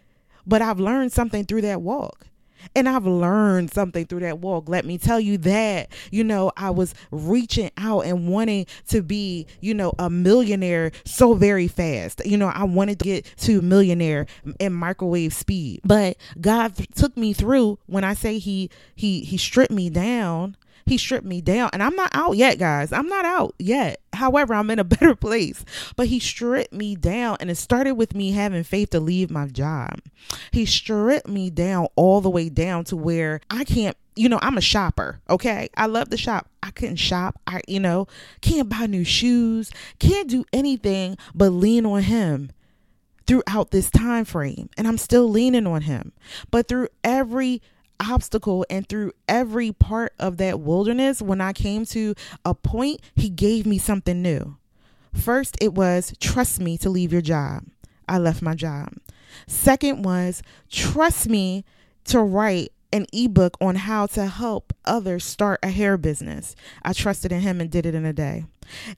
But 0.47 0.62
I've 0.62 0.79
learned 0.79 1.12
something 1.12 1.43
through 1.43 1.63
that 1.63 1.81
walk. 1.81 2.27
And 2.75 2.88
I've 2.89 3.05
learned 3.05 3.72
something 3.72 4.05
through 4.05 4.22
that 4.22 4.39
walk. 4.39 4.69
Let 4.69 4.86
me 4.86 4.98
tell 4.98 5.19
you 5.19 5.38
that, 5.39 5.89
you 6.12 6.24
know, 6.24 6.51
I 6.57 6.69
was 6.69 6.93
reaching 7.12 7.72
out 7.77 8.01
and 8.01 8.27
wanting 8.27 8.65
to 8.89 9.01
be, 9.01 9.48
you 9.62 9.74
know, 9.74 9.93
a 10.00 10.10
millionaire 10.10 10.91
so 11.05 11.34
very 11.34 11.67
fast. 11.67 12.25
You 12.25 12.38
know, 12.38 12.48
I 12.48 12.63
wanted 12.63 13.00
to 13.00 13.05
get 13.05 13.25
to 13.38 13.62
millionaire 13.62 14.25
in 14.60 14.74
microwave 14.74 15.34
speed. 15.34 15.81
But 15.84 16.17
God 16.39 16.75
th- 16.75 16.89
took 16.95 17.15
me 17.17 17.34
through 17.34 17.79
when 17.86 18.03
I 18.03 18.13
say 18.13 18.39
he 18.39 18.69
he 18.95 19.22
he 19.22 19.38
stripped 19.38 19.72
me 19.72 19.89
down 19.89 20.57
he 20.86 20.98
stripped 20.98 21.25
me 21.25 21.41
down. 21.41 21.69
And 21.74 21.81
I'm 21.81 21.95
not 21.95 22.12
out 22.13 22.38
yet, 22.38 22.60
guys. 22.60 22.91
I'm 22.91 23.07
not 23.07 23.25
out 23.25 23.55
yet. 23.57 24.01
However, 24.15 24.53
I'm 24.53 24.69
in 24.69 24.79
a 24.79 24.84
better 24.95 25.15
place. 25.15 25.63
But 25.95 26.07
he 26.07 26.19
stripped 26.19 26.74
me 26.74 26.95
down. 26.95 27.38
And 27.39 27.50
it 27.50 27.55
started 27.55 27.93
with 27.95 28.15
me 28.15 28.31
having 28.31 28.63
faith 28.63 28.91
to 28.91 29.00
leave 29.00 29.29
my 29.29 29.48
job. 29.48 30.00
He 30.51 30.65
stripped 30.65 31.27
me 31.27 31.50
down 31.50 31.88
all 31.95 32.22
the 32.22 32.29
way 32.29 32.50
down 32.50 32.84
to 32.86 32.95
where 32.95 33.41
I 33.50 33.63
can't 33.63 33.98
you 34.17 34.29
know, 34.29 34.39
I'm 34.41 34.57
a 34.57 34.62
shopper, 34.62 35.19
okay? 35.29 35.69
I 35.75 35.88
love 35.88 36.10
to 36.10 36.17
shop. 36.17 36.48
I 36.63 36.72
couldn't 36.72 36.95
shop. 36.95 37.38
I, 37.45 37.60
you 37.67 37.81
know, 37.81 38.07
can't 38.41 38.69
buy 38.69 38.86
new 38.86 39.03
shoes, 39.03 39.72
can't 40.00 40.29
do 40.29 40.45
anything 40.53 41.17
but 41.34 41.50
lean 41.50 41.86
on 41.86 42.03
him 42.03 42.51
throughout 43.27 43.72
this 43.72 43.89
time 43.89 44.25
frame. 44.25 44.69
And 44.77 44.88
I'm 44.88 44.98
still 44.98 45.29
leaning 45.29 45.67
on 45.67 45.81
him. 45.81 46.13
But 46.51 46.67
through 46.67 46.89
every 47.03 47.62
obstacle 47.99 48.65
and 48.69 48.87
through 48.87 49.11
every 49.27 49.71
part 49.71 50.13
of 50.19 50.37
that 50.37 50.59
wilderness, 50.59 51.21
when 51.21 51.41
I 51.41 51.53
came 51.53 51.85
to 51.87 52.15
a 52.43 52.53
point, 52.53 53.01
he 53.15 53.29
gave 53.29 53.65
me 53.65 53.77
something 53.77 54.21
new. 54.21 54.57
First, 55.13 55.57
it 55.61 55.73
was 55.73 56.13
trust 56.19 56.59
me 56.59 56.77
to 56.79 56.89
leave 56.89 57.11
your 57.11 57.21
job. 57.21 57.65
I 58.07 58.17
left 58.17 58.41
my 58.41 58.53
job. 58.53 58.93
Second 59.47 60.03
was 60.03 60.41
trust 60.69 61.27
me 61.27 61.63
to 62.05 62.21
write 62.21 62.71
an 62.93 63.05
ebook 63.11 63.57
on 63.59 63.75
how 63.75 64.05
to 64.05 64.25
help 64.27 64.73
others 64.85 65.25
start 65.25 65.59
a 65.61 65.69
hair 65.69 65.97
business. 65.97 66.55
I 66.83 66.93
trusted 66.93 67.31
in 67.31 67.41
him 67.41 67.59
and 67.59 67.69
did 67.69 67.85
it 67.85 67.95
in 67.95 68.05
a 68.05 68.13
day. 68.13 68.45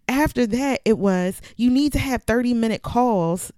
After 0.08 0.46
that, 0.48 0.82
it 0.86 0.98
was 0.98 1.42
you 1.56 1.70
need 1.70 1.94
to 1.94 2.00
have 2.00 2.24
30 2.24 2.54
minute 2.54 2.84
calls 2.84 3.52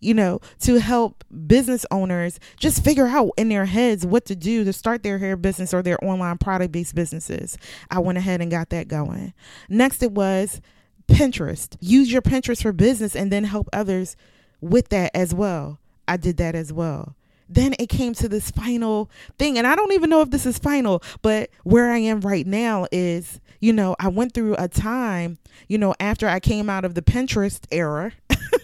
you 0.00 0.14
know, 0.14 0.40
to 0.60 0.80
help 0.80 1.24
business 1.46 1.86
owners 1.90 2.38
just 2.58 2.84
figure 2.84 3.06
out 3.06 3.30
in 3.36 3.48
their 3.48 3.64
heads 3.64 4.06
what 4.06 4.24
to 4.26 4.36
do 4.36 4.64
to 4.64 4.72
start 4.72 5.02
their 5.02 5.18
hair 5.18 5.36
business 5.36 5.72
or 5.72 5.82
their 5.82 6.02
online 6.04 6.38
product 6.38 6.72
based 6.72 6.94
businesses. 6.94 7.56
I 7.90 7.98
went 7.98 8.18
ahead 8.18 8.40
and 8.40 8.50
got 8.50 8.70
that 8.70 8.88
going. 8.88 9.32
Next, 9.68 10.02
it 10.02 10.12
was 10.12 10.60
Pinterest. 11.08 11.76
Use 11.80 12.12
your 12.12 12.22
Pinterest 12.22 12.62
for 12.62 12.72
business 12.72 13.16
and 13.16 13.32
then 13.32 13.44
help 13.44 13.68
others 13.72 14.16
with 14.60 14.88
that 14.90 15.10
as 15.14 15.34
well. 15.34 15.78
I 16.08 16.16
did 16.16 16.36
that 16.38 16.54
as 16.54 16.72
well. 16.72 17.16
Then 17.48 17.74
it 17.78 17.88
came 17.88 18.12
to 18.14 18.28
this 18.28 18.50
final 18.50 19.08
thing, 19.38 19.56
and 19.56 19.66
I 19.66 19.76
don't 19.76 19.92
even 19.92 20.10
know 20.10 20.20
if 20.20 20.30
this 20.30 20.46
is 20.46 20.58
final, 20.58 21.02
but 21.22 21.50
where 21.62 21.92
I 21.92 21.98
am 21.98 22.20
right 22.20 22.46
now 22.46 22.86
is, 22.90 23.40
you 23.60 23.72
know, 23.72 23.94
I 24.00 24.08
went 24.08 24.34
through 24.34 24.56
a 24.58 24.66
time, 24.66 25.38
you 25.68 25.78
know, 25.78 25.94
after 26.00 26.28
I 26.28 26.40
came 26.40 26.68
out 26.68 26.84
of 26.84 26.94
the 26.94 27.02
Pinterest 27.02 27.60
era 27.70 28.12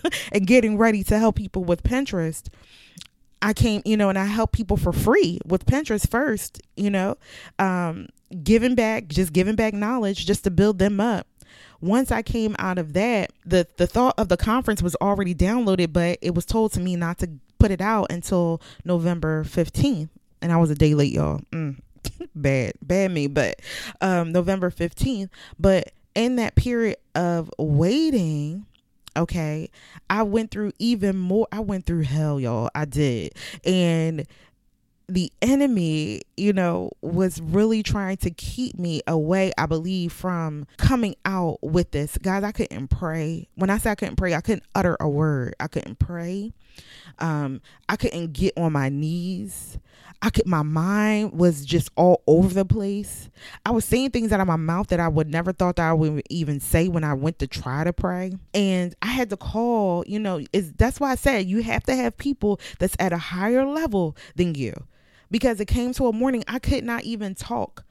and 0.33 0.47
getting 0.47 0.79
ready 0.79 1.03
to 1.05 1.19
help 1.19 1.37
people 1.37 1.65
with 1.65 1.83
Pinterest. 1.83 2.49
I 3.41 3.53
came, 3.53 3.83
you 3.85 3.97
know, 3.97 4.09
and 4.09 4.19
I 4.19 4.27
help 4.27 4.53
people 4.53 4.77
for 4.77 4.93
free 4.93 5.41
with 5.45 5.67
Pinterest 5.67 6.09
first, 6.09 6.61
you 6.77 6.91
know, 6.91 7.17
um, 7.59 8.07
giving 8.45 8.77
back, 8.77 9.09
just 9.09 9.33
giving 9.33 9.57
back 9.57 9.75
knowledge 9.75 10.27
just 10.27 10.45
to 10.45 10.51
build 10.51 10.79
them 10.79 11.01
up. 11.01 11.27
Once 11.81 12.12
I 12.12 12.23
came 12.23 12.55
out 12.61 12.79
of 12.79 12.93
that, 12.93 13.33
the 13.45 13.67
the 13.77 13.88
thought 13.88 14.15
of 14.17 14.29
the 14.29 14.37
conference 14.37 14.81
was 14.83 14.95
already 14.97 15.35
downloaded, 15.35 15.93
but 15.93 16.19
it 16.23 16.35
was 16.35 16.47
told 16.47 16.73
to 16.75 16.81
me 16.81 16.95
not 16.95 17.19
to 17.19 17.31
put 17.59 17.73
it 17.73 17.81
out 17.81 18.11
until 18.11 18.62
November 18.85 19.45
15th. 19.45 20.09
And 20.41 20.53
I 20.53 20.57
was 20.57 20.71
a 20.71 20.75
day 20.75 20.95
late, 20.95 21.12
y'all. 21.12 21.41
Mm, 21.51 21.81
bad, 22.35 22.73
bad 22.83 23.11
me, 23.11 23.27
but 23.27 23.61
um, 24.01 24.33
November 24.33 24.71
15th. 24.71 25.29
But 25.59 25.93
in 26.15 26.37
that 26.37 26.55
period 26.55 26.97
of 27.15 27.51
waiting, 27.59 28.67
Okay. 29.16 29.70
I 30.09 30.22
went 30.22 30.51
through 30.51 30.72
even 30.79 31.16
more. 31.16 31.46
I 31.53 31.61
went 31.61 31.87
through 31.87 32.03
hell, 32.03 32.40
y'all. 32.40 32.70
I 32.75 32.85
did. 32.85 33.35
And 33.64 34.27
the 35.12 35.31
enemy, 35.42 36.22
you 36.38 36.55
know, 36.55 36.90
was 37.03 37.40
really 37.40 37.83
trying 37.83 38.16
to 38.18 38.31
keep 38.31 38.79
me 38.79 39.03
away, 39.07 39.53
I 39.59 39.66
believe, 39.66 40.11
from 40.12 40.66
coming 40.79 41.16
out 41.27 41.59
with 41.62 41.90
this. 41.90 42.16
Guys, 42.18 42.42
I 42.42 42.53
couldn't 42.53 42.88
pray. 42.88 43.48
When 43.55 43.68
I 43.68 43.77
say 43.77 43.90
I 43.90 43.94
couldn't 43.94 44.16
pray, 44.16 44.35
I 44.35 44.40
couldn't 44.40 44.64
utter 44.75 44.96
a 45.01 45.09
word. 45.09 45.55
I 45.61 45.66
couldn't 45.66 45.98
pray. 45.98 46.53
Um, 47.18 47.61
I 47.90 47.96
couldn't 47.96 48.33
get 48.33 48.55
on 48.57 48.72
my 48.72 48.88
knees. 48.88 49.79
I 50.22 50.31
could 50.31 50.46
my 50.46 50.62
mind 50.62 51.33
was 51.33 51.66
just 51.66 51.90
all 51.96 52.22
over 52.27 52.55
the 52.55 52.64
place. 52.64 53.29
I 53.66 53.72
was 53.72 53.85
saying 53.85 54.12
things 54.12 54.33
out 54.33 54.40
of 54.40 54.46
my 54.46 54.57
mouth 54.57 54.87
that 54.88 55.01
I 55.01 55.09
would 55.09 55.29
never 55.29 55.53
thought 55.53 55.77
that 55.77 55.88
I 55.88 55.92
would 55.92 56.22
even 56.31 56.61
say 56.61 56.88
when 56.88 57.05
I 57.05 57.12
went 57.12 57.40
to 57.40 57.46
try 57.46 57.85
to 57.85 57.92
pray. 57.92 58.33
And 58.55 58.94
I 59.03 59.09
had 59.09 59.31
to 59.31 59.37
call, 59.37 60.05
you 60.07 60.20
know, 60.20 60.40
is 60.53 60.72
that's 60.72 61.01
why 61.01 61.11
I 61.11 61.16
said 61.16 61.46
you 61.46 61.62
have 61.64 61.83
to 61.85 61.96
have 61.96 62.16
people 62.16 62.61
that's 62.79 62.96
at 62.98 63.12
a 63.12 63.18
higher 63.18 63.66
level 63.66 64.16
than 64.37 64.55
you. 64.55 64.72
Because 65.33 65.59
it 65.59 65.66
came 65.66 65.92
to 65.95 66.07
a 66.07 66.12
morning 66.12 66.45
I 66.47 66.61
could 66.61 66.85
not 66.85 67.03
even 67.03 67.35
talk 67.35 67.85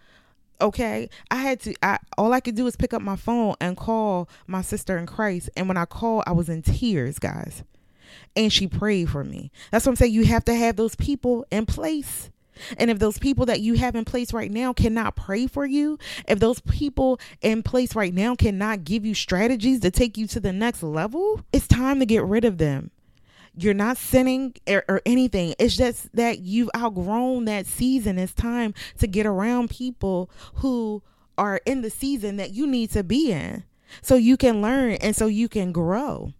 okay 0.62 1.10
i 1.32 1.38
had 1.38 1.60
to 1.60 1.74
I, 1.82 1.98
all 2.16 2.34
i 2.34 2.40
could 2.40 2.54
do 2.54 2.66
was 2.66 2.76
pick 2.76 2.94
up 2.94 3.02
my 3.02 3.16
phone 3.16 3.56
and 3.60 3.76
call 3.76 4.30
my 4.46 4.62
sister 4.62 4.96
in 4.96 5.08
christ 5.08 5.50
and 5.58 5.68
when 5.68 5.76
i 5.76 5.86
called 5.86 6.24
i 6.28 6.32
was 6.34 6.50
in 6.50 6.62
tears 6.62 7.18
guys 7.18 7.64
and 8.36 8.52
she 8.52 8.68
prayed 8.68 9.10
for 9.10 9.24
me. 9.24 9.52
That's 9.72 9.86
what 9.86 9.92
I'm 9.92 9.96
saying. 9.98 10.14
You 10.14 10.26
have 10.26 10.46
to 10.46 10.56
have 10.56 10.76
those 10.76 10.96
people 10.96 11.46
in 11.52 11.66
place. 11.66 12.30
And 12.78 12.92
if 12.92 13.00
those 13.00 13.18
people 13.18 13.46
that 13.48 13.62
you 13.62 13.76
have 13.76 13.96
in 13.96 14.06
place 14.06 14.34
right 14.34 14.52
now 14.52 14.72
cannot 14.74 15.16
pray 15.16 15.48
for 15.48 15.66
you, 15.66 15.98
if 16.28 16.40
those 16.40 16.60
people 16.60 17.20
in 17.42 17.64
place 17.64 17.96
right 17.96 18.14
now 18.14 18.36
cannot 18.36 18.84
give 18.84 19.06
you 19.06 19.16
strategies 19.16 19.80
to 19.80 19.90
take 19.90 20.18
you 20.18 20.28
to 20.28 20.40
the 20.40 20.54
next 20.54 20.84
level, 20.84 21.42
it's 21.52 21.68
time 21.68 22.00
to 22.00 22.06
get 22.06 22.24
rid 22.24 22.46
of 22.46 22.58
them. 22.58 22.92
You're 23.56 23.74
not 23.74 23.98
sinning 23.98 24.56
or, 24.68 24.84
or 24.88 25.02
anything. 25.06 25.56
It's 25.60 25.76
just 25.76 26.16
that 26.16 26.40
you've 26.40 26.70
outgrown 26.76 27.46
that 27.46 27.66
season. 27.66 28.18
It's 28.18 28.34
time 28.34 28.74
to 29.00 29.08
get 29.08 29.26
around 29.26 29.70
people 29.70 30.30
who 30.56 31.04
are 31.38 31.60
in 31.66 31.82
the 31.82 31.90
season 31.90 32.38
that 32.38 32.52
you 32.52 32.66
need 32.66 32.92
to 32.92 33.04
be 33.04 33.32
in 33.32 33.64
so 34.02 34.16
you 34.16 34.38
can 34.38 34.62
learn 34.62 34.94
and 34.94 35.16
so 35.16 35.28
you 35.28 35.50
can 35.50 35.72
grow. 35.72 36.34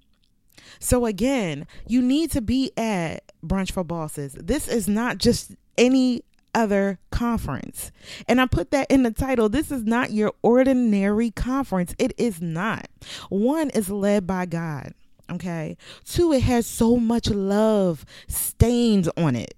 So 0.80 1.06
again, 1.06 1.68
you 1.86 2.02
need 2.02 2.32
to 2.32 2.42
be 2.42 2.72
at 2.78 3.32
Brunch 3.46 3.72
for 3.72 3.84
Bosses. 3.84 4.34
This 4.34 4.68
is 4.68 4.88
not 4.88 5.18
just 5.18 5.56
any 5.78 6.24
other 6.54 7.00
conference. 7.12 7.92
And 8.28 8.42
I 8.42 8.46
put 8.46 8.72
that 8.72 8.90
in 8.90 9.04
the 9.04 9.12
title. 9.12 9.50
This 9.50 9.72
is 9.72 9.84
not 9.84 10.12
your 10.12 10.34
ordinary 10.42 11.32
conference. 11.32 11.94
It 11.98 12.14
is 12.18 12.42
not. 12.42 12.88
One 13.30 13.70
is 13.70 13.90
led 13.90 14.28
by 14.28 14.46
God. 14.46 14.94
Okay. 15.32 15.78
Two, 16.06 16.34
it 16.34 16.42
has 16.44 16.68
so 16.68 16.98
much 16.98 17.30
love 17.30 18.06
stained 18.28 19.10
on 19.18 19.36
it. 19.36 19.56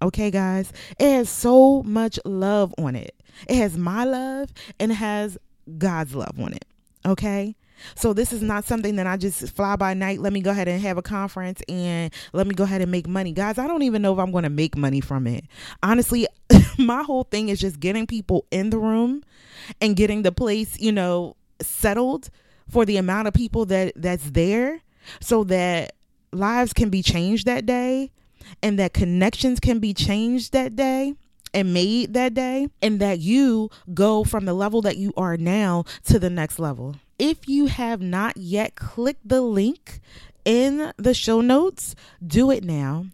Okay, 0.00 0.30
guys. 0.30 0.72
It 0.98 1.10
has 1.12 1.30
so 1.30 1.82
much 1.84 2.18
love 2.24 2.74
on 2.76 2.96
it. 2.96 3.14
It 3.48 3.56
has 3.56 3.76
my 3.76 4.04
love 4.04 4.52
and 4.80 4.90
it 4.90 4.96
has 4.96 5.38
God's 5.78 6.14
love 6.14 6.38
on 6.40 6.52
it. 6.52 6.64
Okay. 7.06 7.54
So 7.94 8.12
this 8.12 8.32
is 8.32 8.42
not 8.42 8.64
something 8.64 8.96
that 8.96 9.06
I 9.06 9.16
just 9.16 9.54
fly 9.54 9.76
by 9.76 9.94
night. 9.94 10.20
Let 10.20 10.32
me 10.32 10.40
go 10.40 10.50
ahead 10.50 10.68
and 10.68 10.80
have 10.80 10.98
a 10.98 11.02
conference 11.02 11.62
and 11.68 12.12
let 12.32 12.46
me 12.46 12.54
go 12.54 12.64
ahead 12.64 12.80
and 12.80 12.90
make 12.90 13.08
money. 13.08 13.32
Guys, 13.32 13.58
I 13.58 13.66
don't 13.66 13.82
even 13.82 14.02
know 14.02 14.12
if 14.12 14.18
I'm 14.18 14.30
going 14.30 14.44
to 14.44 14.50
make 14.50 14.76
money 14.76 15.00
from 15.00 15.26
it. 15.26 15.44
Honestly, 15.82 16.26
my 16.78 17.02
whole 17.02 17.24
thing 17.24 17.48
is 17.48 17.60
just 17.60 17.80
getting 17.80 18.06
people 18.06 18.46
in 18.50 18.70
the 18.70 18.78
room 18.78 19.22
and 19.80 19.96
getting 19.96 20.22
the 20.22 20.32
place, 20.32 20.78
you 20.80 20.92
know, 20.92 21.36
settled 21.60 22.30
for 22.68 22.84
the 22.84 22.96
amount 22.96 23.28
of 23.28 23.34
people 23.34 23.66
that 23.66 23.92
that's 23.96 24.30
there 24.30 24.80
so 25.20 25.44
that 25.44 25.94
lives 26.32 26.72
can 26.72 26.90
be 26.90 27.02
changed 27.02 27.46
that 27.46 27.66
day 27.66 28.10
and 28.62 28.78
that 28.78 28.92
connections 28.92 29.60
can 29.60 29.78
be 29.78 29.94
changed 29.94 30.52
that 30.52 30.74
day 30.76 31.14
and 31.54 31.74
made 31.74 32.14
that 32.14 32.34
day 32.34 32.68
and 32.80 33.00
that 33.00 33.18
you 33.18 33.70
go 33.92 34.24
from 34.24 34.44
the 34.44 34.54
level 34.54 34.80
that 34.82 34.96
you 34.96 35.12
are 35.16 35.36
now 35.36 35.84
to 36.04 36.18
the 36.18 36.30
next 36.30 36.58
level. 36.58 36.96
If 37.18 37.48
you 37.48 37.66
have 37.66 38.00
not 38.00 38.36
yet 38.36 38.74
clicked 38.74 39.28
the 39.28 39.42
link 39.42 40.00
in 40.44 40.92
the 40.96 41.14
show 41.14 41.40
notes, 41.40 41.94
do 42.26 42.50
it 42.50 42.64
now. 42.64 43.06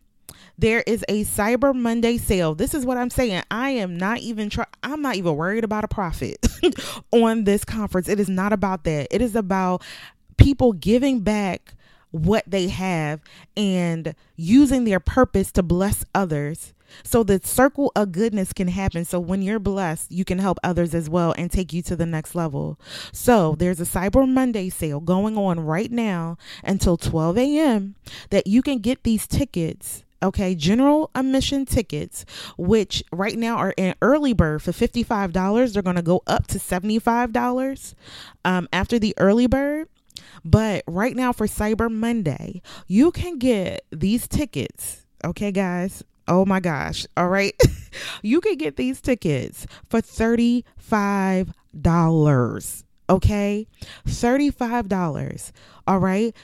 There 0.57 0.83
is 0.87 1.05
a 1.09 1.25
Cyber 1.25 1.73
Monday 1.73 2.17
sale. 2.17 2.55
This 2.55 2.75
is 2.75 2.85
what 2.85 2.97
I'm 2.97 3.11
saying. 3.11 3.43
I 3.49 3.71
am 3.71 3.97
not 3.97 4.19
even 4.19 4.51
try 4.51 4.65
I'm 4.83 5.03
not 5.03 5.15
even 5.15 5.37
worried 5.37 5.63
about 5.63 5.85
a 5.85 5.89
profit 5.89 6.45
on 7.13 7.45
this 7.45 7.65
conference. 7.65 8.09
It 8.09 8.19
is 8.19 8.29
not 8.29 8.53
about 8.53 8.83
that. 8.85 9.07
It 9.15 9.23
is 9.23 9.37
about 9.37 9.83
people 10.37 10.73
giving 10.73 11.21
back 11.21 11.75
what 12.11 12.45
they 12.47 12.69
have 12.69 13.21
and 13.57 14.15
using 14.37 14.85
their 14.85 15.01
purpose 15.01 15.53
to 15.53 15.63
bless 15.63 16.05
others 16.15 16.73
so 17.03 17.23
the 17.23 17.41
circle 17.43 17.93
of 17.95 18.13
goodness 18.13 18.53
can 18.53 18.69
happen. 18.69 19.05
So 19.05 19.21
when 19.21 19.43
you're 19.43 19.59
blessed, 19.59 20.11
you 20.11 20.25
can 20.25 20.39
help 20.39 20.59
others 20.63 20.95
as 20.95 21.09
well 21.09 21.35
and 21.37 21.51
take 21.51 21.73
you 21.73 21.83
to 21.83 21.97
the 21.97 22.07
next 22.07 22.35
level. 22.35 22.79
So 23.13 23.55
there's 23.59 23.81
a 23.81 23.85
Cyber 23.85 24.29
Monday 24.29 24.69
sale 24.69 25.01
going 25.01 25.37
on 25.37 25.61
right 25.61 25.91
now 25.91 26.39
until 26.65 26.97
12 26.97 27.39
a.m. 27.39 27.95
that 28.31 28.47
you 28.47 28.63
can 28.63 28.79
get 28.79 29.03
these 29.03 29.27
tickets 29.27 30.05
okay 30.21 30.53
general 30.53 31.13
admission 31.15 31.65
tickets 31.65 32.25
which 32.57 33.05
right 33.13 33.39
now 33.39 33.57
are 33.57 33.73
in 33.77 33.95
early 34.03 34.33
bird 34.33 34.61
for 34.61 34.73
$55 34.73 35.73
they're 35.73 35.81
going 35.81 35.95
to 35.95 36.03
go 36.03 36.25
up 36.27 36.49
to 36.49 36.59
$75 36.59 37.95
um, 38.45 38.69
after 38.73 38.99
the 38.99 39.15
early 39.17 39.47
bird 39.47 39.87
but 40.45 40.85
right 40.87 41.17
now 41.17 41.33
for 41.33 41.47
cyber 41.47 41.91
monday 41.91 42.61
you 42.87 43.11
can 43.11 43.39
get 43.39 43.85
these 43.91 44.29
tickets 44.29 45.07
okay 45.25 45.53
guys 45.53 46.03
Oh 46.29 46.45
my 46.45 46.61
gosh. 46.61 47.07
All 47.17 47.29
right. 47.29 47.55
you 48.23 48.43
can 48.43 48.57
get 48.57 48.77
these 48.77 49.01
tickets 49.01 49.67
for 49.89 50.03
$35. 50.03 52.85
Okay. 53.11 53.67
$35. 54.07 55.53
All 55.87 55.99
right 55.99 56.37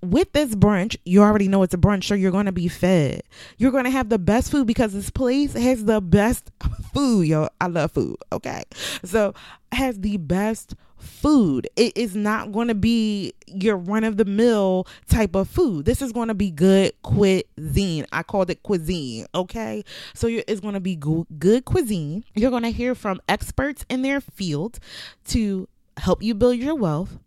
with 0.00 0.32
this 0.32 0.54
brunch, 0.54 0.96
you 1.04 1.22
already 1.22 1.48
know 1.48 1.62
it's 1.62 1.74
a 1.74 1.78
brunch, 1.78 2.04
so 2.04 2.14
you're 2.14 2.30
going 2.30 2.46
to 2.46 2.52
be 2.52 2.68
fed. 2.68 3.22
You're 3.56 3.72
going 3.72 3.84
to 3.84 3.90
have 3.90 4.08
the 4.08 4.18
best 4.18 4.50
food 4.50 4.66
because 4.66 4.92
this 4.92 5.10
place 5.10 5.54
has 5.54 5.86
the 5.86 6.00
best 6.00 6.50
food, 6.94 7.26
yo. 7.26 7.48
I 7.60 7.66
love 7.66 7.92
food, 7.92 8.16
okay? 8.32 8.62
So, 9.04 9.34
has 9.72 9.98
the 9.98 10.16
best 10.18 10.74
food. 10.98 11.68
It 11.76 11.96
is 11.96 12.14
not 12.14 12.52
going 12.52 12.68
to 12.68 12.74
be 12.74 13.32
your 13.46 13.76
run 13.76 14.04
of 14.04 14.16
the 14.16 14.24
mill 14.24 14.86
type 15.08 15.34
of 15.34 15.48
food. 15.48 15.84
This 15.84 16.02
is 16.02 16.12
going 16.12 16.28
to 16.28 16.34
be 16.34 16.50
good 16.50 16.92
cuisine. 17.02 18.06
I 18.12 18.22
called 18.22 18.50
it 18.50 18.62
cuisine. 18.62 19.26
Okay. 19.34 19.84
So 20.14 20.26
it's 20.28 20.60
going 20.60 20.74
to 20.74 20.80
be 20.80 20.96
good 20.96 21.64
cuisine. 21.64 22.24
You're 22.34 22.50
going 22.50 22.62
to 22.64 22.70
hear 22.70 22.94
from 22.94 23.20
experts 23.28 23.84
in 23.88 24.02
their 24.02 24.20
field 24.20 24.78
to 25.26 25.68
help 25.96 26.22
you 26.22 26.34
build 26.34 26.58
your 26.58 26.74
wealth. 26.74 27.18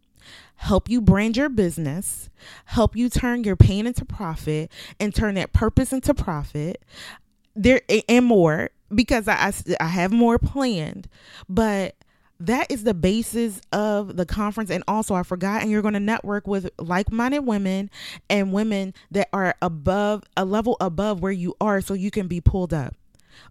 Help 0.55 0.87
you 0.87 1.01
brand 1.01 1.35
your 1.37 1.49
business, 1.49 2.29
help 2.65 2.95
you 2.95 3.09
turn 3.09 3.43
your 3.43 3.55
pain 3.55 3.87
into 3.87 4.05
profit 4.05 4.71
and 4.99 5.13
turn 5.13 5.33
that 5.33 5.53
purpose 5.53 5.91
into 5.91 6.13
profit. 6.13 6.83
There 7.55 7.81
and 8.07 8.27
more 8.27 8.69
because 8.93 9.27
I, 9.27 9.51
I 9.79 9.87
have 9.87 10.11
more 10.11 10.37
planned, 10.37 11.07
but 11.49 11.95
that 12.45 12.71
is 12.71 12.83
the 12.83 12.93
basis 12.93 13.61
of 13.71 14.17
the 14.17 14.25
conference 14.25 14.69
and 14.69 14.83
also 14.87 15.13
i 15.13 15.23
forgot 15.23 15.61
and 15.61 15.71
you're 15.71 15.81
going 15.81 15.93
to 15.93 15.99
network 15.99 16.47
with 16.47 16.69
like-minded 16.79 17.41
women 17.41 17.89
and 18.29 18.51
women 18.51 18.93
that 19.11 19.29
are 19.33 19.55
above 19.61 20.23
a 20.35 20.45
level 20.45 20.77
above 20.81 21.21
where 21.21 21.31
you 21.31 21.53
are 21.61 21.81
so 21.81 21.93
you 21.93 22.11
can 22.11 22.27
be 22.27 22.41
pulled 22.41 22.73
up 22.73 22.95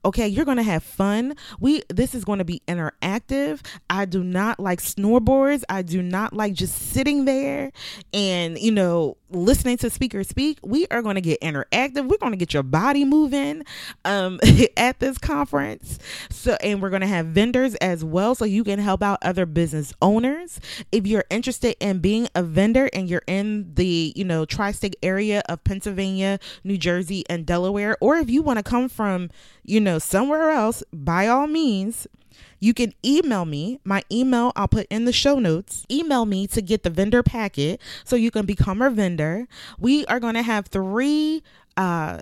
Okay, 0.05 0.29
you're 0.29 0.45
going 0.45 0.57
to 0.57 0.63
have 0.63 0.83
fun. 0.83 1.35
We 1.59 1.83
this 1.89 2.15
is 2.15 2.25
going 2.25 2.39
to 2.39 2.45
be 2.45 2.63
interactive. 2.67 3.61
I 3.89 4.05
do 4.05 4.23
not 4.23 4.61
like 4.61 4.81
snowboards. 4.81 5.65
I 5.69 5.83
do 5.83 6.03
not 6.03 6.33
like 6.33 6.55
just 6.55 6.75
sitting 6.93 7.25
there 7.25 7.73
and, 8.13 8.59
you 8.59 8.73
know, 8.73 9.17
listening 9.31 9.77
to 9.79 9.91
speakers 9.91 10.29
speak. 10.29 10.59
We 10.63 10.87
are 10.91 11.03
going 11.03 11.15
to 11.15 11.21
get 11.21 11.41
interactive. 11.41 12.09
We're 12.09 12.19
going 12.19 12.33
to 12.33 12.39
get 12.39 12.55
your 12.55 12.63
body 12.63 13.05
moving 13.05 13.65
um 14.05 14.41
at 14.77 15.01
this 15.01 15.19
conference. 15.19 15.99
So 16.31 16.57
and 16.63 16.83
we're 16.83 16.91
going 16.91 17.03
to 17.03 17.07
have 17.07 17.27
vendors 17.27 17.75
as 17.77 18.05
well 18.05 18.35
so 18.35 18.45
you 18.45 18.65
can 18.65 18.79
help 18.79 19.03
out 19.03 19.19
other 19.23 19.47
business 19.47 19.93
owners. 20.03 20.61
If 20.93 21.07
you're 21.07 21.25
interested 21.31 21.77
in 21.81 21.99
being 21.99 22.29
a 22.35 22.43
vendor 22.43 22.91
and 22.93 23.09
you're 23.09 23.23
in 23.27 23.75
the, 23.75 24.13
you 24.17 24.25
know, 24.25 24.45
tri-state 24.45 24.97
area 25.03 25.43
of 25.49 25.65
Pennsylvania, 25.65 26.39
New 26.65 26.79
Jersey 26.79 27.25
and 27.29 27.47
Delaware 27.47 27.97
or 28.01 28.17
if 28.17 28.31
you 28.31 28.43
want 28.43 28.59
to 28.59 28.63
come 28.63 28.89
from 28.89 29.31
you 29.71 29.81
know, 29.81 29.99
somewhere 29.99 30.51
else, 30.51 30.83
by 30.93 31.29
all 31.29 31.47
means, 31.47 32.09
you 32.59 32.75
can 32.75 32.93
email 33.05 33.45
me. 33.45 33.81
My 33.85 34.03
email 34.11 34.53
I'll 34.57 34.69
put 34.69 34.87
in 34.91 35.05
the 35.05 35.13
show 35.13 35.39
notes. 35.39 35.85
Email 35.91 36.27
me 36.27 36.47
to 36.49 36.63
get 36.63 36.83
the 36.83 36.91
vendor 36.91 37.23
packet 37.23 37.81
so 38.05 38.17
you 38.17 38.31
can 38.31 38.47
become 38.47 38.83
a 38.83 38.91
vendor. 38.91 39.47
We 39.79 40.05
are 40.07 40.21
going 40.21 40.35
to 40.35 40.43
have 40.43 40.67
three 40.67 41.43
uh 41.77 42.21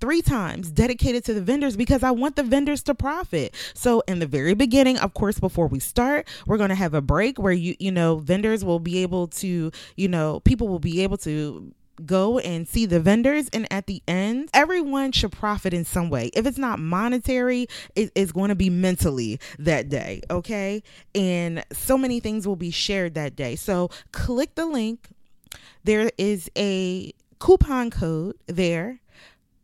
three 0.00 0.22
times 0.22 0.70
dedicated 0.70 1.24
to 1.24 1.34
the 1.34 1.40
vendors 1.40 1.76
because 1.76 2.02
I 2.02 2.10
want 2.10 2.36
the 2.36 2.42
vendors 2.42 2.82
to 2.84 2.94
profit. 2.94 3.54
So 3.74 4.02
in 4.06 4.18
the 4.18 4.26
very 4.26 4.54
beginning, 4.54 4.98
of 4.98 5.14
course, 5.14 5.40
before 5.40 5.66
we 5.66 5.80
start, 5.80 6.28
we're 6.46 6.56
going 6.56 6.68
to 6.68 6.74
have 6.74 6.94
a 6.94 7.00
break 7.00 7.38
where 7.38 7.52
you 7.52 7.74
you 7.78 7.90
know 7.90 8.16
vendors 8.16 8.64
will 8.64 8.80
be 8.80 8.98
able 9.02 9.28
to, 9.28 9.72
you 9.96 10.08
know, 10.08 10.40
people 10.40 10.68
will 10.68 10.78
be 10.78 11.02
able 11.02 11.16
to 11.18 11.72
go 12.04 12.38
and 12.38 12.68
see 12.68 12.86
the 12.86 13.00
vendors 13.00 13.48
and 13.52 13.70
at 13.72 13.86
the 13.86 14.02
end 14.06 14.48
everyone 14.54 15.12
should 15.12 15.32
profit 15.32 15.74
in 15.74 15.84
some 15.84 16.10
way. 16.10 16.30
If 16.34 16.46
it's 16.46 16.58
not 16.58 16.78
monetary 16.78 17.66
it 17.94 18.10
is 18.14 18.32
going 18.32 18.48
to 18.48 18.54
be 18.54 18.70
mentally 18.70 19.40
that 19.58 19.88
day 19.88 20.22
okay? 20.30 20.82
And 21.14 21.64
so 21.72 21.98
many 21.98 22.20
things 22.20 22.46
will 22.46 22.56
be 22.56 22.70
shared 22.70 23.14
that 23.14 23.36
day. 23.36 23.56
So 23.56 23.90
click 24.12 24.54
the 24.54 24.66
link. 24.66 25.08
There 25.84 26.10
is 26.18 26.50
a 26.56 27.12
coupon 27.38 27.90
code 27.90 28.36
there. 28.46 29.00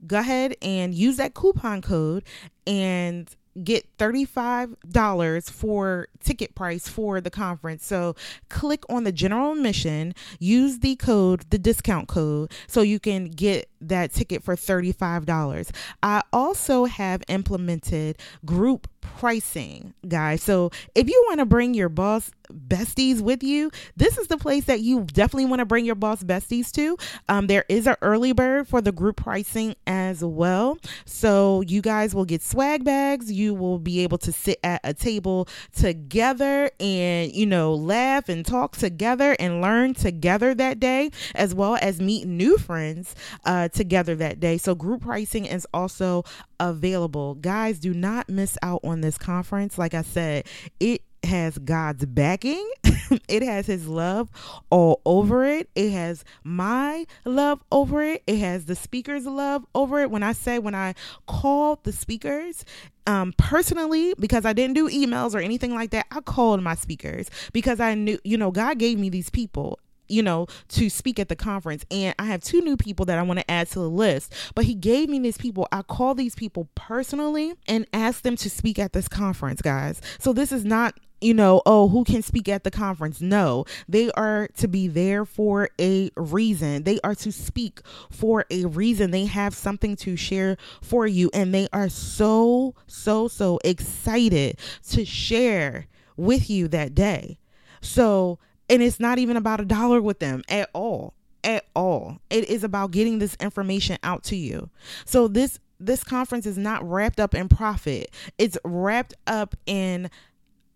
Go 0.06 0.18
ahead 0.18 0.56
and 0.60 0.94
use 0.94 1.16
that 1.16 1.34
coupon 1.34 1.82
code 1.82 2.24
and 2.66 3.34
get 3.62 3.96
$35 3.98 5.50
for 5.50 6.08
ticket 6.20 6.54
price 6.54 6.88
for 6.88 7.20
the 7.20 7.30
conference. 7.30 7.86
So 7.86 8.16
click 8.48 8.84
on 8.88 9.04
the 9.04 9.12
general 9.12 9.52
admission, 9.52 10.14
use 10.38 10.80
the 10.80 10.96
code, 10.96 11.44
the 11.50 11.58
discount 11.58 12.08
code, 12.08 12.50
so 12.66 12.82
you 12.82 12.98
can 12.98 13.26
get 13.26 13.68
that 13.80 14.12
ticket 14.12 14.42
for 14.42 14.56
$35. 14.56 15.70
I 16.02 16.22
also 16.32 16.86
have 16.86 17.22
implemented 17.28 18.18
group 18.44 18.88
pricing, 19.18 19.94
guys. 20.08 20.42
So 20.42 20.70
if 20.94 21.08
you 21.08 21.24
want 21.28 21.38
to 21.38 21.46
bring 21.46 21.74
your 21.74 21.88
boss 21.88 22.30
besties 22.68 23.20
with 23.20 23.42
you, 23.42 23.70
this 23.96 24.18
is 24.18 24.28
the 24.28 24.36
place 24.36 24.64
that 24.64 24.80
you 24.80 25.04
definitely 25.04 25.46
want 25.46 25.60
to 25.60 25.64
bring 25.64 25.84
your 25.84 25.94
boss 25.94 26.22
besties 26.22 26.70
to. 26.72 26.96
Um, 27.28 27.46
there 27.46 27.64
is 27.68 27.86
an 27.86 27.96
early 28.02 28.32
bird 28.32 28.68
for 28.68 28.80
the 28.80 28.92
group 28.92 29.16
pricing 29.16 29.74
as 29.86 30.22
well. 30.24 30.78
So 31.04 31.62
you 31.62 31.80
guys 31.80 32.14
will 32.14 32.24
get 32.24 32.42
swag 32.42 32.84
bags. 32.84 33.30
You 33.30 33.54
will 33.54 33.78
be 33.78 34.00
able 34.00 34.18
to 34.18 34.32
sit 34.32 34.58
at 34.62 34.80
a 34.84 34.92
table 34.92 35.48
together 35.74 36.70
and, 36.80 37.32
you 37.32 37.46
know, 37.46 37.74
laugh 37.74 38.28
and 38.28 38.44
talk 38.44 38.76
together 38.76 39.36
and 39.38 39.60
learn 39.60 39.94
together 39.94 40.54
that 40.54 40.80
day, 40.80 41.10
as 41.34 41.54
well 41.54 41.78
as 41.80 42.00
meet 42.00 42.26
new 42.26 42.58
friends 42.58 43.14
uh, 43.44 43.68
together 43.68 44.14
that 44.16 44.40
day. 44.40 44.58
So 44.58 44.74
group 44.74 45.02
pricing 45.02 45.46
is 45.46 45.66
also 45.72 46.24
available. 46.60 47.34
Guys, 47.34 47.78
do 47.78 47.92
not 47.92 48.28
miss 48.28 48.56
out 48.62 48.80
on 48.84 48.93
this 49.00 49.18
conference. 49.18 49.78
Like 49.78 49.94
I 49.94 50.02
said, 50.02 50.46
it 50.80 51.02
has 51.24 51.58
God's 51.58 52.04
backing. 52.06 52.68
it 53.28 53.42
has 53.42 53.66
his 53.66 53.88
love 53.88 54.30
all 54.70 55.00
over 55.04 55.44
it. 55.44 55.68
It 55.74 55.90
has 55.90 56.24
my 56.42 57.06
love 57.24 57.62
over 57.72 58.02
it. 58.02 58.22
It 58.26 58.38
has 58.38 58.66
the 58.66 58.76
speaker's 58.76 59.26
love 59.26 59.64
over 59.74 60.00
it. 60.00 60.10
When 60.10 60.22
I 60.22 60.32
say 60.32 60.58
when 60.58 60.74
I 60.74 60.94
called 61.26 61.84
the 61.84 61.92
speakers, 61.92 62.64
um 63.06 63.34
personally 63.36 64.14
because 64.18 64.46
I 64.46 64.54
didn't 64.54 64.74
do 64.74 64.88
emails 64.88 65.34
or 65.34 65.38
anything 65.38 65.74
like 65.74 65.90
that, 65.90 66.06
I 66.10 66.20
called 66.20 66.62
my 66.62 66.74
speakers 66.74 67.30
because 67.52 67.80
I 67.80 67.94
knew, 67.94 68.18
you 68.24 68.38
know, 68.38 68.50
God 68.50 68.78
gave 68.78 68.98
me 68.98 69.08
these 69.08 69.30
people 69.30 69.78
you 70.08 70.22
know, 70.22 70.46
to 70.68 70.88
speak 70.88 71.18
at 71.18 71.28
the 71.28 71.36
conference. 71.36 71.84
And 71.90 72.14
I 72.18 72.26
have 72.26 72.42
two 72.42 72.60
new 72.60 72.76
people 72.76 73.06
that 73.06 73.18
I 73.18 73.22
want 73.22 73.40
to 73.40 73.50
add 73.50 73.68
to 73.70 73.78
the 73.78 73.90
list. 73.90 74.32
But 74.54 74.64
he 74.64 74.74
gave 74.74 75.08
me 75.08 75.18
these 75.18 75.38
people. 75.38 75.68
I 75.72 75.82
call 75.82 76.14
these 76.14 76.34
people 76.34 76.68
personally 76.74 77.54
and 77.66 77.86
ask 77.92 78.22
them 78.22 78.36
to 78.36 78.50
speak 78.50 78.78
at 78.78 78.92
this 78.92 79.08
conference, 79.08 79.62
guys. 79.62 80.00
So 80.18 80.32
this 80.32 80.52
is 80.52 80.64
not 80.64 80.98
you 81.24 81.32
know, 81.32 81.62
oh, 81.64 81.88
who 81.88 82.04
can 82.04 82.20
speak 82.20 82.50
at 82.50 82.64
the 82.64 82.70
conference? 82.70 83.22
No, 83.22 83.64
they 83.88 84.10
are 84.10 84.48
to 84.58 84.68
be 84.68 84.88
there 84.88 85.24
for 85.24 85.70
a 85.80 86.10
reason. 86.16 86.82
They 86.82 87.00
are 87.02 87.14
to 87.14 87.32
speak 87.32 87.80
for 88.10 88.44
a 88.50 88.66
reason. 88.66 89.10
They 89.10 89.24
have 89.24 89.54
something 89.54 89.96
to 89.96 90.16
share 90.16 90.58
for 90.82 91.06
you, 91.06 91.30
and 91.32 91.54
they 91.54 91.66
are 91.72 91.88
so, 91.88 92.74
so, 92.86 93.28
so 93.28 93.58
excited 93.64 94.58
to 94.90 95.06
share 95.06 95.86
with 96.18 96.50
you 96.50 96.68
that 96.68 96.94
day. 96.94 97.38
So, 97.80 98.38
and 98.68 98.82
it's 98.82 99.00
not 99.00 99.18
even 99.18 99.36
about 99.36 99.60
a 99.60 99.64
dollar 99.64 100.00
with 100.00 100.18
them 100.18 100.42
at 100.48 100.70
all 100.72 101.14
at 101.44 101.66
all. 101.76 102.18
It 102.30 102.48
is 102.48 102.64
about 102.64 102.90
getting 102.90 103.18
this 103.18 103.36
information 103.36 103.98
out 104.02 104.24
to 104.24 104.36
you. 104.36 104.70
So 105.04 105.28
this 105.28 105.60
this 105.78 106.02
conference 106.02 106.46
is 106.46 106.56
not 106.56 106.88
wrapped 106.88 107.20
up 107.20 107.34
in 107.34 107.48
profit. 107.48 108.10
It's 108.38 108.56
wrapped 108.64 109.12
up 109.26 109.54
in 109.66 110.10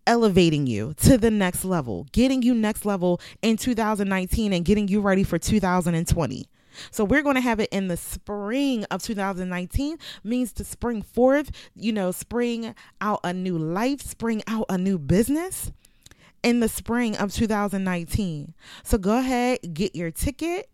elevating 0.05 0.67
you 0.67 0.93
to 0.97 1.17
the 1.17 1.31
next 1.31 1.65
level, 1.65 2.05
getting 2.11 2.41
you 2.41 2.53
next 2.53 2.85
level 2.85 3.19
in 3.41 3.57
2019 3.57 4.53
and 4.53 4.65
getting 4.65 4.87
you 4.87 5.01
ready 5.01 5.23
for 5.23 5.39
2020. 5.39 6.45
So 6.91 7.03
we're 7.03 7.23
going 7.23 7.35
to 7.35 7.41
have 7.41 7.59
it 7.59 7.69
in 7.71 7.87
the 7.87 7.97
spring 7.97 8.85
of 8.85 9.01
2019 9.01 9.97
means 10.23 10.53
to 10.53 10.63
spring 10.63 11.01
forth, 11.01 11.51
you 11.75 11.91
know, 11.91 12.11
spring 12.11 12.75
out 13.01 13.19
a 13.23 13.33
new 13.33 13.57
life, 13.57 14.01
spring 14.01 14.43
out 14.47 14.65
a 14.69 14.77
new 14.77 14.99
business 14.99 15.71
in 16.43 16.59
the 16.59 16.69
spring 16.69 17.17
of 17.17 17.33
2019. 17.33 18.53
So 18.83 18.97
go 18.97 19.19
ahead, 19.19 19.59
get 19.73 19.95
your 19.95 20.11
ticket. 20.11 20.69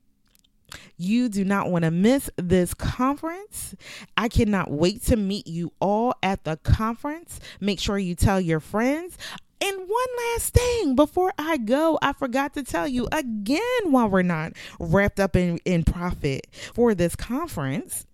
You 0.97 1.29
do 1.29 1.45
not 1.45 1.69
want 1.69 1.85
to 1.85 1.91
miss 1.91 2.29
this 2.37 2.73
conference. 2.73 3.75
I 4.17 4.27
cannot 4.29 4.71
wait 4.71 5.03
to 5.03 5.15
meet 5.15 5.47
you 5.47 5.71
all 5.79 6.15
at 6.23 6.43
the 6.43 6.57
conference. 6.57 7.39
Make 7.59 7.79
sure 7.79 7.97
you 7.97 8.15
tell 8.15 8.41
your 8.41 8.59
friends. 8.59 9.17
And 9.61 9.77
one 9.77 10.07
last 10.33 10.53
thing 10.53 10.95
before 10.95 11.33
I 11.37 11.57
go, 11.57 11.97
I 12.01 12.13
forgot 12.13 12.53
to 12.55 12.63
tell 12.63 12.87
you 12.87 13.07
again 13.11 13.61
while 13.85 14.09
we're 14.09 14.21
not 14.21 14.53
wrapped 14.79 15.19
up 15.19 15.35
in, 15.35 15.59
in 15.65 15.83
profit 15.83 16.47
for 16.73 16.93
this 16.93 17.15
conference. 17.15 18.05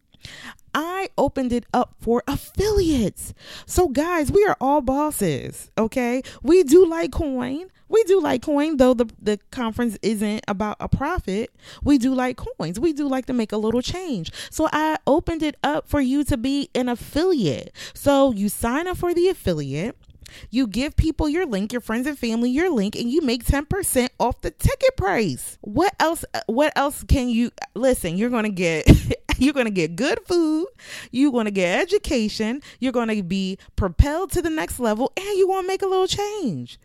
I 0.74 1.10
opened 1.18 1.52
it 1.52 1.66
up 1.74 1.96
for 2.00 2.24
affiliates. 2.28 3.34
So, 3.66 3.90
guys, 3.90 4.32
we 4.32 4.46
are 4.46 4.56
all 4.62 4.82
bosses, 4.82 5.70
okay? 5.78 6.22
We 6.42 6.64
do 6.64 6.86
like 6.86 7.12
coin. 7.12 7.68
We 7.90 8.04
do 8.06 8.22
like 8.22 8.42
coin, 8.42 8.78
though 8.78 8.94
the, 8.94 9.08
the 9.22 9.38
conference 9.52 9.98
isn't 10.02 10.46
about 10.48 10.78
a 10.80 10.88
profit. 10.88 11.52
We 11.84 11.98
do 11.98 12.14
like 12.14 12.38
coins. 12.38 12.80
We 12.80 12.94
do 12.94 13.08
like 13.08 13.26
to 13.26 13.34
make 13.34 13.52
a 13.52 13.58
little 13.58 13.82
change. 13.82 14.32
So, 14.50 14.70
I 14.72 14.98
opened 15.06 15.44
it 15.44 15.58
up 15.64 15.90
for 15.90 16.00
you 16.00 16.24
to 16.26 16.38
be 16.38 16.70
an 16.74 16.88
affiliate. 16.88 17.74
So, 17.94 18.32
you 18.32 18.48
sign 18.48 18.88
up 18.88 18.98
for 18.98 19.14
the 19.14 19.28
affiliate. 19.28 19.98
You 20.50 20.68
give 20.68 20.96
people 20.96 21.30
your 21.30 21.46
link, 21.46 21.72
your 21.72 21.82
friends 21.82 22.08
and 22.08 22.18
family 22.18 22.50
your 22.50 22.70
link, 22.70 22.96
and 22.96 23.12
you 23.12 23.22
make 23.22 23.44
10% 23.46 24.10
off 24.20 24.42
the 24.42 24.52
ticket 24.52 24.96
price. 24.98 25.58
What 25.62 25.94
else 26.00 26.26
what 26.48 26.74
else 26.76 27.04
can 27.04 27.30
you 27.30 27.52
listen, 27.76 28.18
you're 28.18 28.30
gonna 28.30 28.50
get 28.50 28.88
you're 29.42 29.54
going 29.54 29.66
to 29.66 29.72
get 29.72 29.96
good 29.96 30.20
food. 30.26 30.68
You're 31.12 31.32
going 31.32 31.46
to 31.46 31.52
get 31.52 31.82
education. 31.82 32.62
You're 32.80 32.92
going 32.92 33.10
to 33.10 33.24
be 33.24 33.58
propelled 33.76 34.32
to 34.34 34.42
the 34.42 34.50
next 34.50 34.80
level 34.80 35.12
and 35.18 35.38
you 35.38 35.48
want 35.48 35.64
to 35.64 35.68
make 35.68 35.82
a 35.82 35.88
little 35.88 36.08
change 36.08 36.80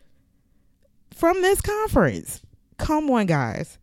from 1.14 1.42
this 1.42 1.61
conference. 1.61 2.42
Come 2.79 3.11
on, 3.11 3.27
guys. 3.27 3.79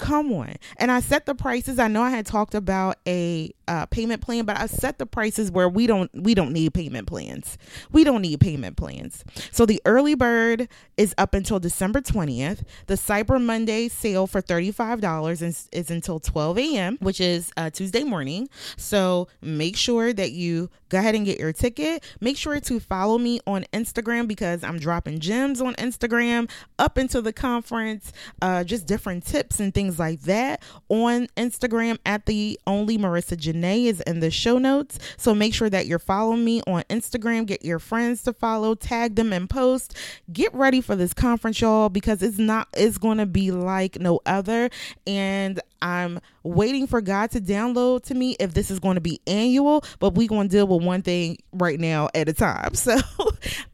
Come 0.00 0.32
on. 0.32 0.54
And 0.78 0.90
I 0.90 1.00
set 1.00 1.26
the 1.26 1.34
prices. 1.34 1.78
I 1.78 1.86
know 1.86 2.00
I 2.00 2.08
had 2.08 2.24
talked 2.24 2.54
about 2.54 2.96
a 3.06 3.52
uh, 3.68 3.84
payment 3.84 4.22
plan, 4.22 4.46
but 4.46 4.58
I 4.58 4.64
set 4.64 4.98
the 4.98 5.04
prices 5.04 5.50
where 5.50 5.68
we 5.68 5.86
don't 5.86 6.10
we 6.14 6.34
don't 6.34 6.52
need 6.52 6.72
payment 6.72 7.06
plans. 7.06 7.58
We 7.92 8.02
don't 8.02 8.22
need 8.22 8.40
payment 8.40 8.78
plans. 8.78 9.22
So 9.52 9.66
the 9.66 9.80
early 9.84 10.14
bird 10.14 10.68
is 10.96 11.14
up 11.18 11.34
until 11.34 11.60
December 11.60 12.00
20th. 12.00 12.62
The 12.86 12.94
Cyber 12.94 13.40
Monday 13.40 13.88
sale 13.88 14.26
for 14.26 14.40
$35 14.40 15.42
is, 15.42 15.68
is 15.70 15.90
until 15.90 16.18
12 16.18 16.58
a.m., 16.58 16.98
which 17.00 17.20
is 17.20 17.52
uh, 17.58 17.68
Tuesday 17.68 18.02
morning. 18.02 18.48
So 18.78 19.28
make 19.42 19.76
sure 19.76 20.14
that 20.14 20.32
you 20.32 20.70
go 20.90 20.98
ahead 20.98 21.14
and 21.14 21.24
get 21.24 21.38
your 21.38 21.52
ticket. 21.52 22.04
Make 22.20 22.36
sure 22.36 22.60
to 22.60 22.80
follow 22.80 23.16
me 23.16 23.40
on 23.46 23.64
Instagram 23.72 24.28
because 24.28 24.62
I'm 24.62 24.78
dropping 24.78 25.20
gems 25.20 25.60
on 25.60 25.74
Instagram 25.74 26.50
up 26.78 26.98
into 26.98 27.22
the 27.22 27.32
conference, 27.32 28.12
uh, 28.42 28.64
just 28.64 28.86
different 28.86 29.24
tips 29.24 29.60
and 29.60 29.72
things 29.72 29.98
like 29.98 30.22
that 30.22 30.62
on 30.88 31.28
Instagram 31.36 31.98
at 32.04 32.26
the 32.26 32.58
only 32.66 32.98
Marica 32.98 33.36
Janae 33.36 33.86
is 33.86 34.00
in 34.02 34.20
the 34.20 34.30
show 34.30 34.58
notes. 34.58 34.98
So 35.16 35.34
make 35.34 35.54
sure 35.54 35.70
that 35.70 35.86
you're 35.86 35.98
following 35.98 36.44
me 36.44 36.60
on 36.66 36.82
Instagram. 36.90 37.46
Get 37.46 37.64
your 37.64 37.78
friends 37.78 38.22
to 38.24 38.32
follow, 38.32 38.74
tag 38.74 39.14
them 39.14 39.32
and 39.32 39.48
post. 39.48 39.96
Get 40.32 40.52
ready 40.52 40.80
for 40.80 40.96
this 40.96 41.14
conference, 41.14 41.60
y'all, 41.60 41.88
because 41.88 42.22
it's 42.22 42.38
not, 42.38 42.68
it's 42.76 42.98
going 42.98 43.18
to 43.18 43.26
be 43.26 43.50
like 43.50 44.00
no 44.00 44.20
other. 44.26 44.70
And 45.06 45.60
I'm 45.82 46.20
waiting 46.42 46.86
for 46.86 47.00
God 47.00 47.30
to 47.32 47.40
download 47.40 48.04
to 48.04 48.14
me 48.14 48.36
if 48.38 48.54
this 48.54 48.70
is 48.70 48.78
going 48.78 48.96
to 48.96 49.00
be 49.00 49.20
annual, 49.26 49.84
but 49.98 50.14
we're 50.14 50.28
going 50.28 50.48
to 50.48 50.56
deal 50.56 50.66
with 50.66 50.84
one 50.84 51.02
thing 51.02 51.38
right 51.52 51.78
now 51.78 52.08
at 52.14 52.28
a 52.28 52.32
time. 52.32 52.72
So 52.80 52.98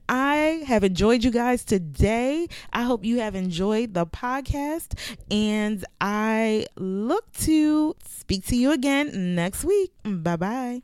I 0.09 0.62
have 0.66 0.85
enjoyed 0.85 1.25
you 1.25 1.31
guys 1.31 1.64
today. 1.64 2.49
I 2.73 2.83
hope 2.83 3.05
you 3.05 3.19
have 3.21 3.35
enjoyed 3.35 3.95
the 3.95 4.07
podcast, 4.07 4.99
and 5.31 5.85
I 6.01 6.66
look 6.77 7.33
to 7.40 7.97
speak 8.07 8.47
to 8.47 8.57
you 8.57 8.73
again 8.73 9.35
next 9.35 9.64
week. 9.64 9.92
Bye 10.05 10.37
bye. 10.37 10.83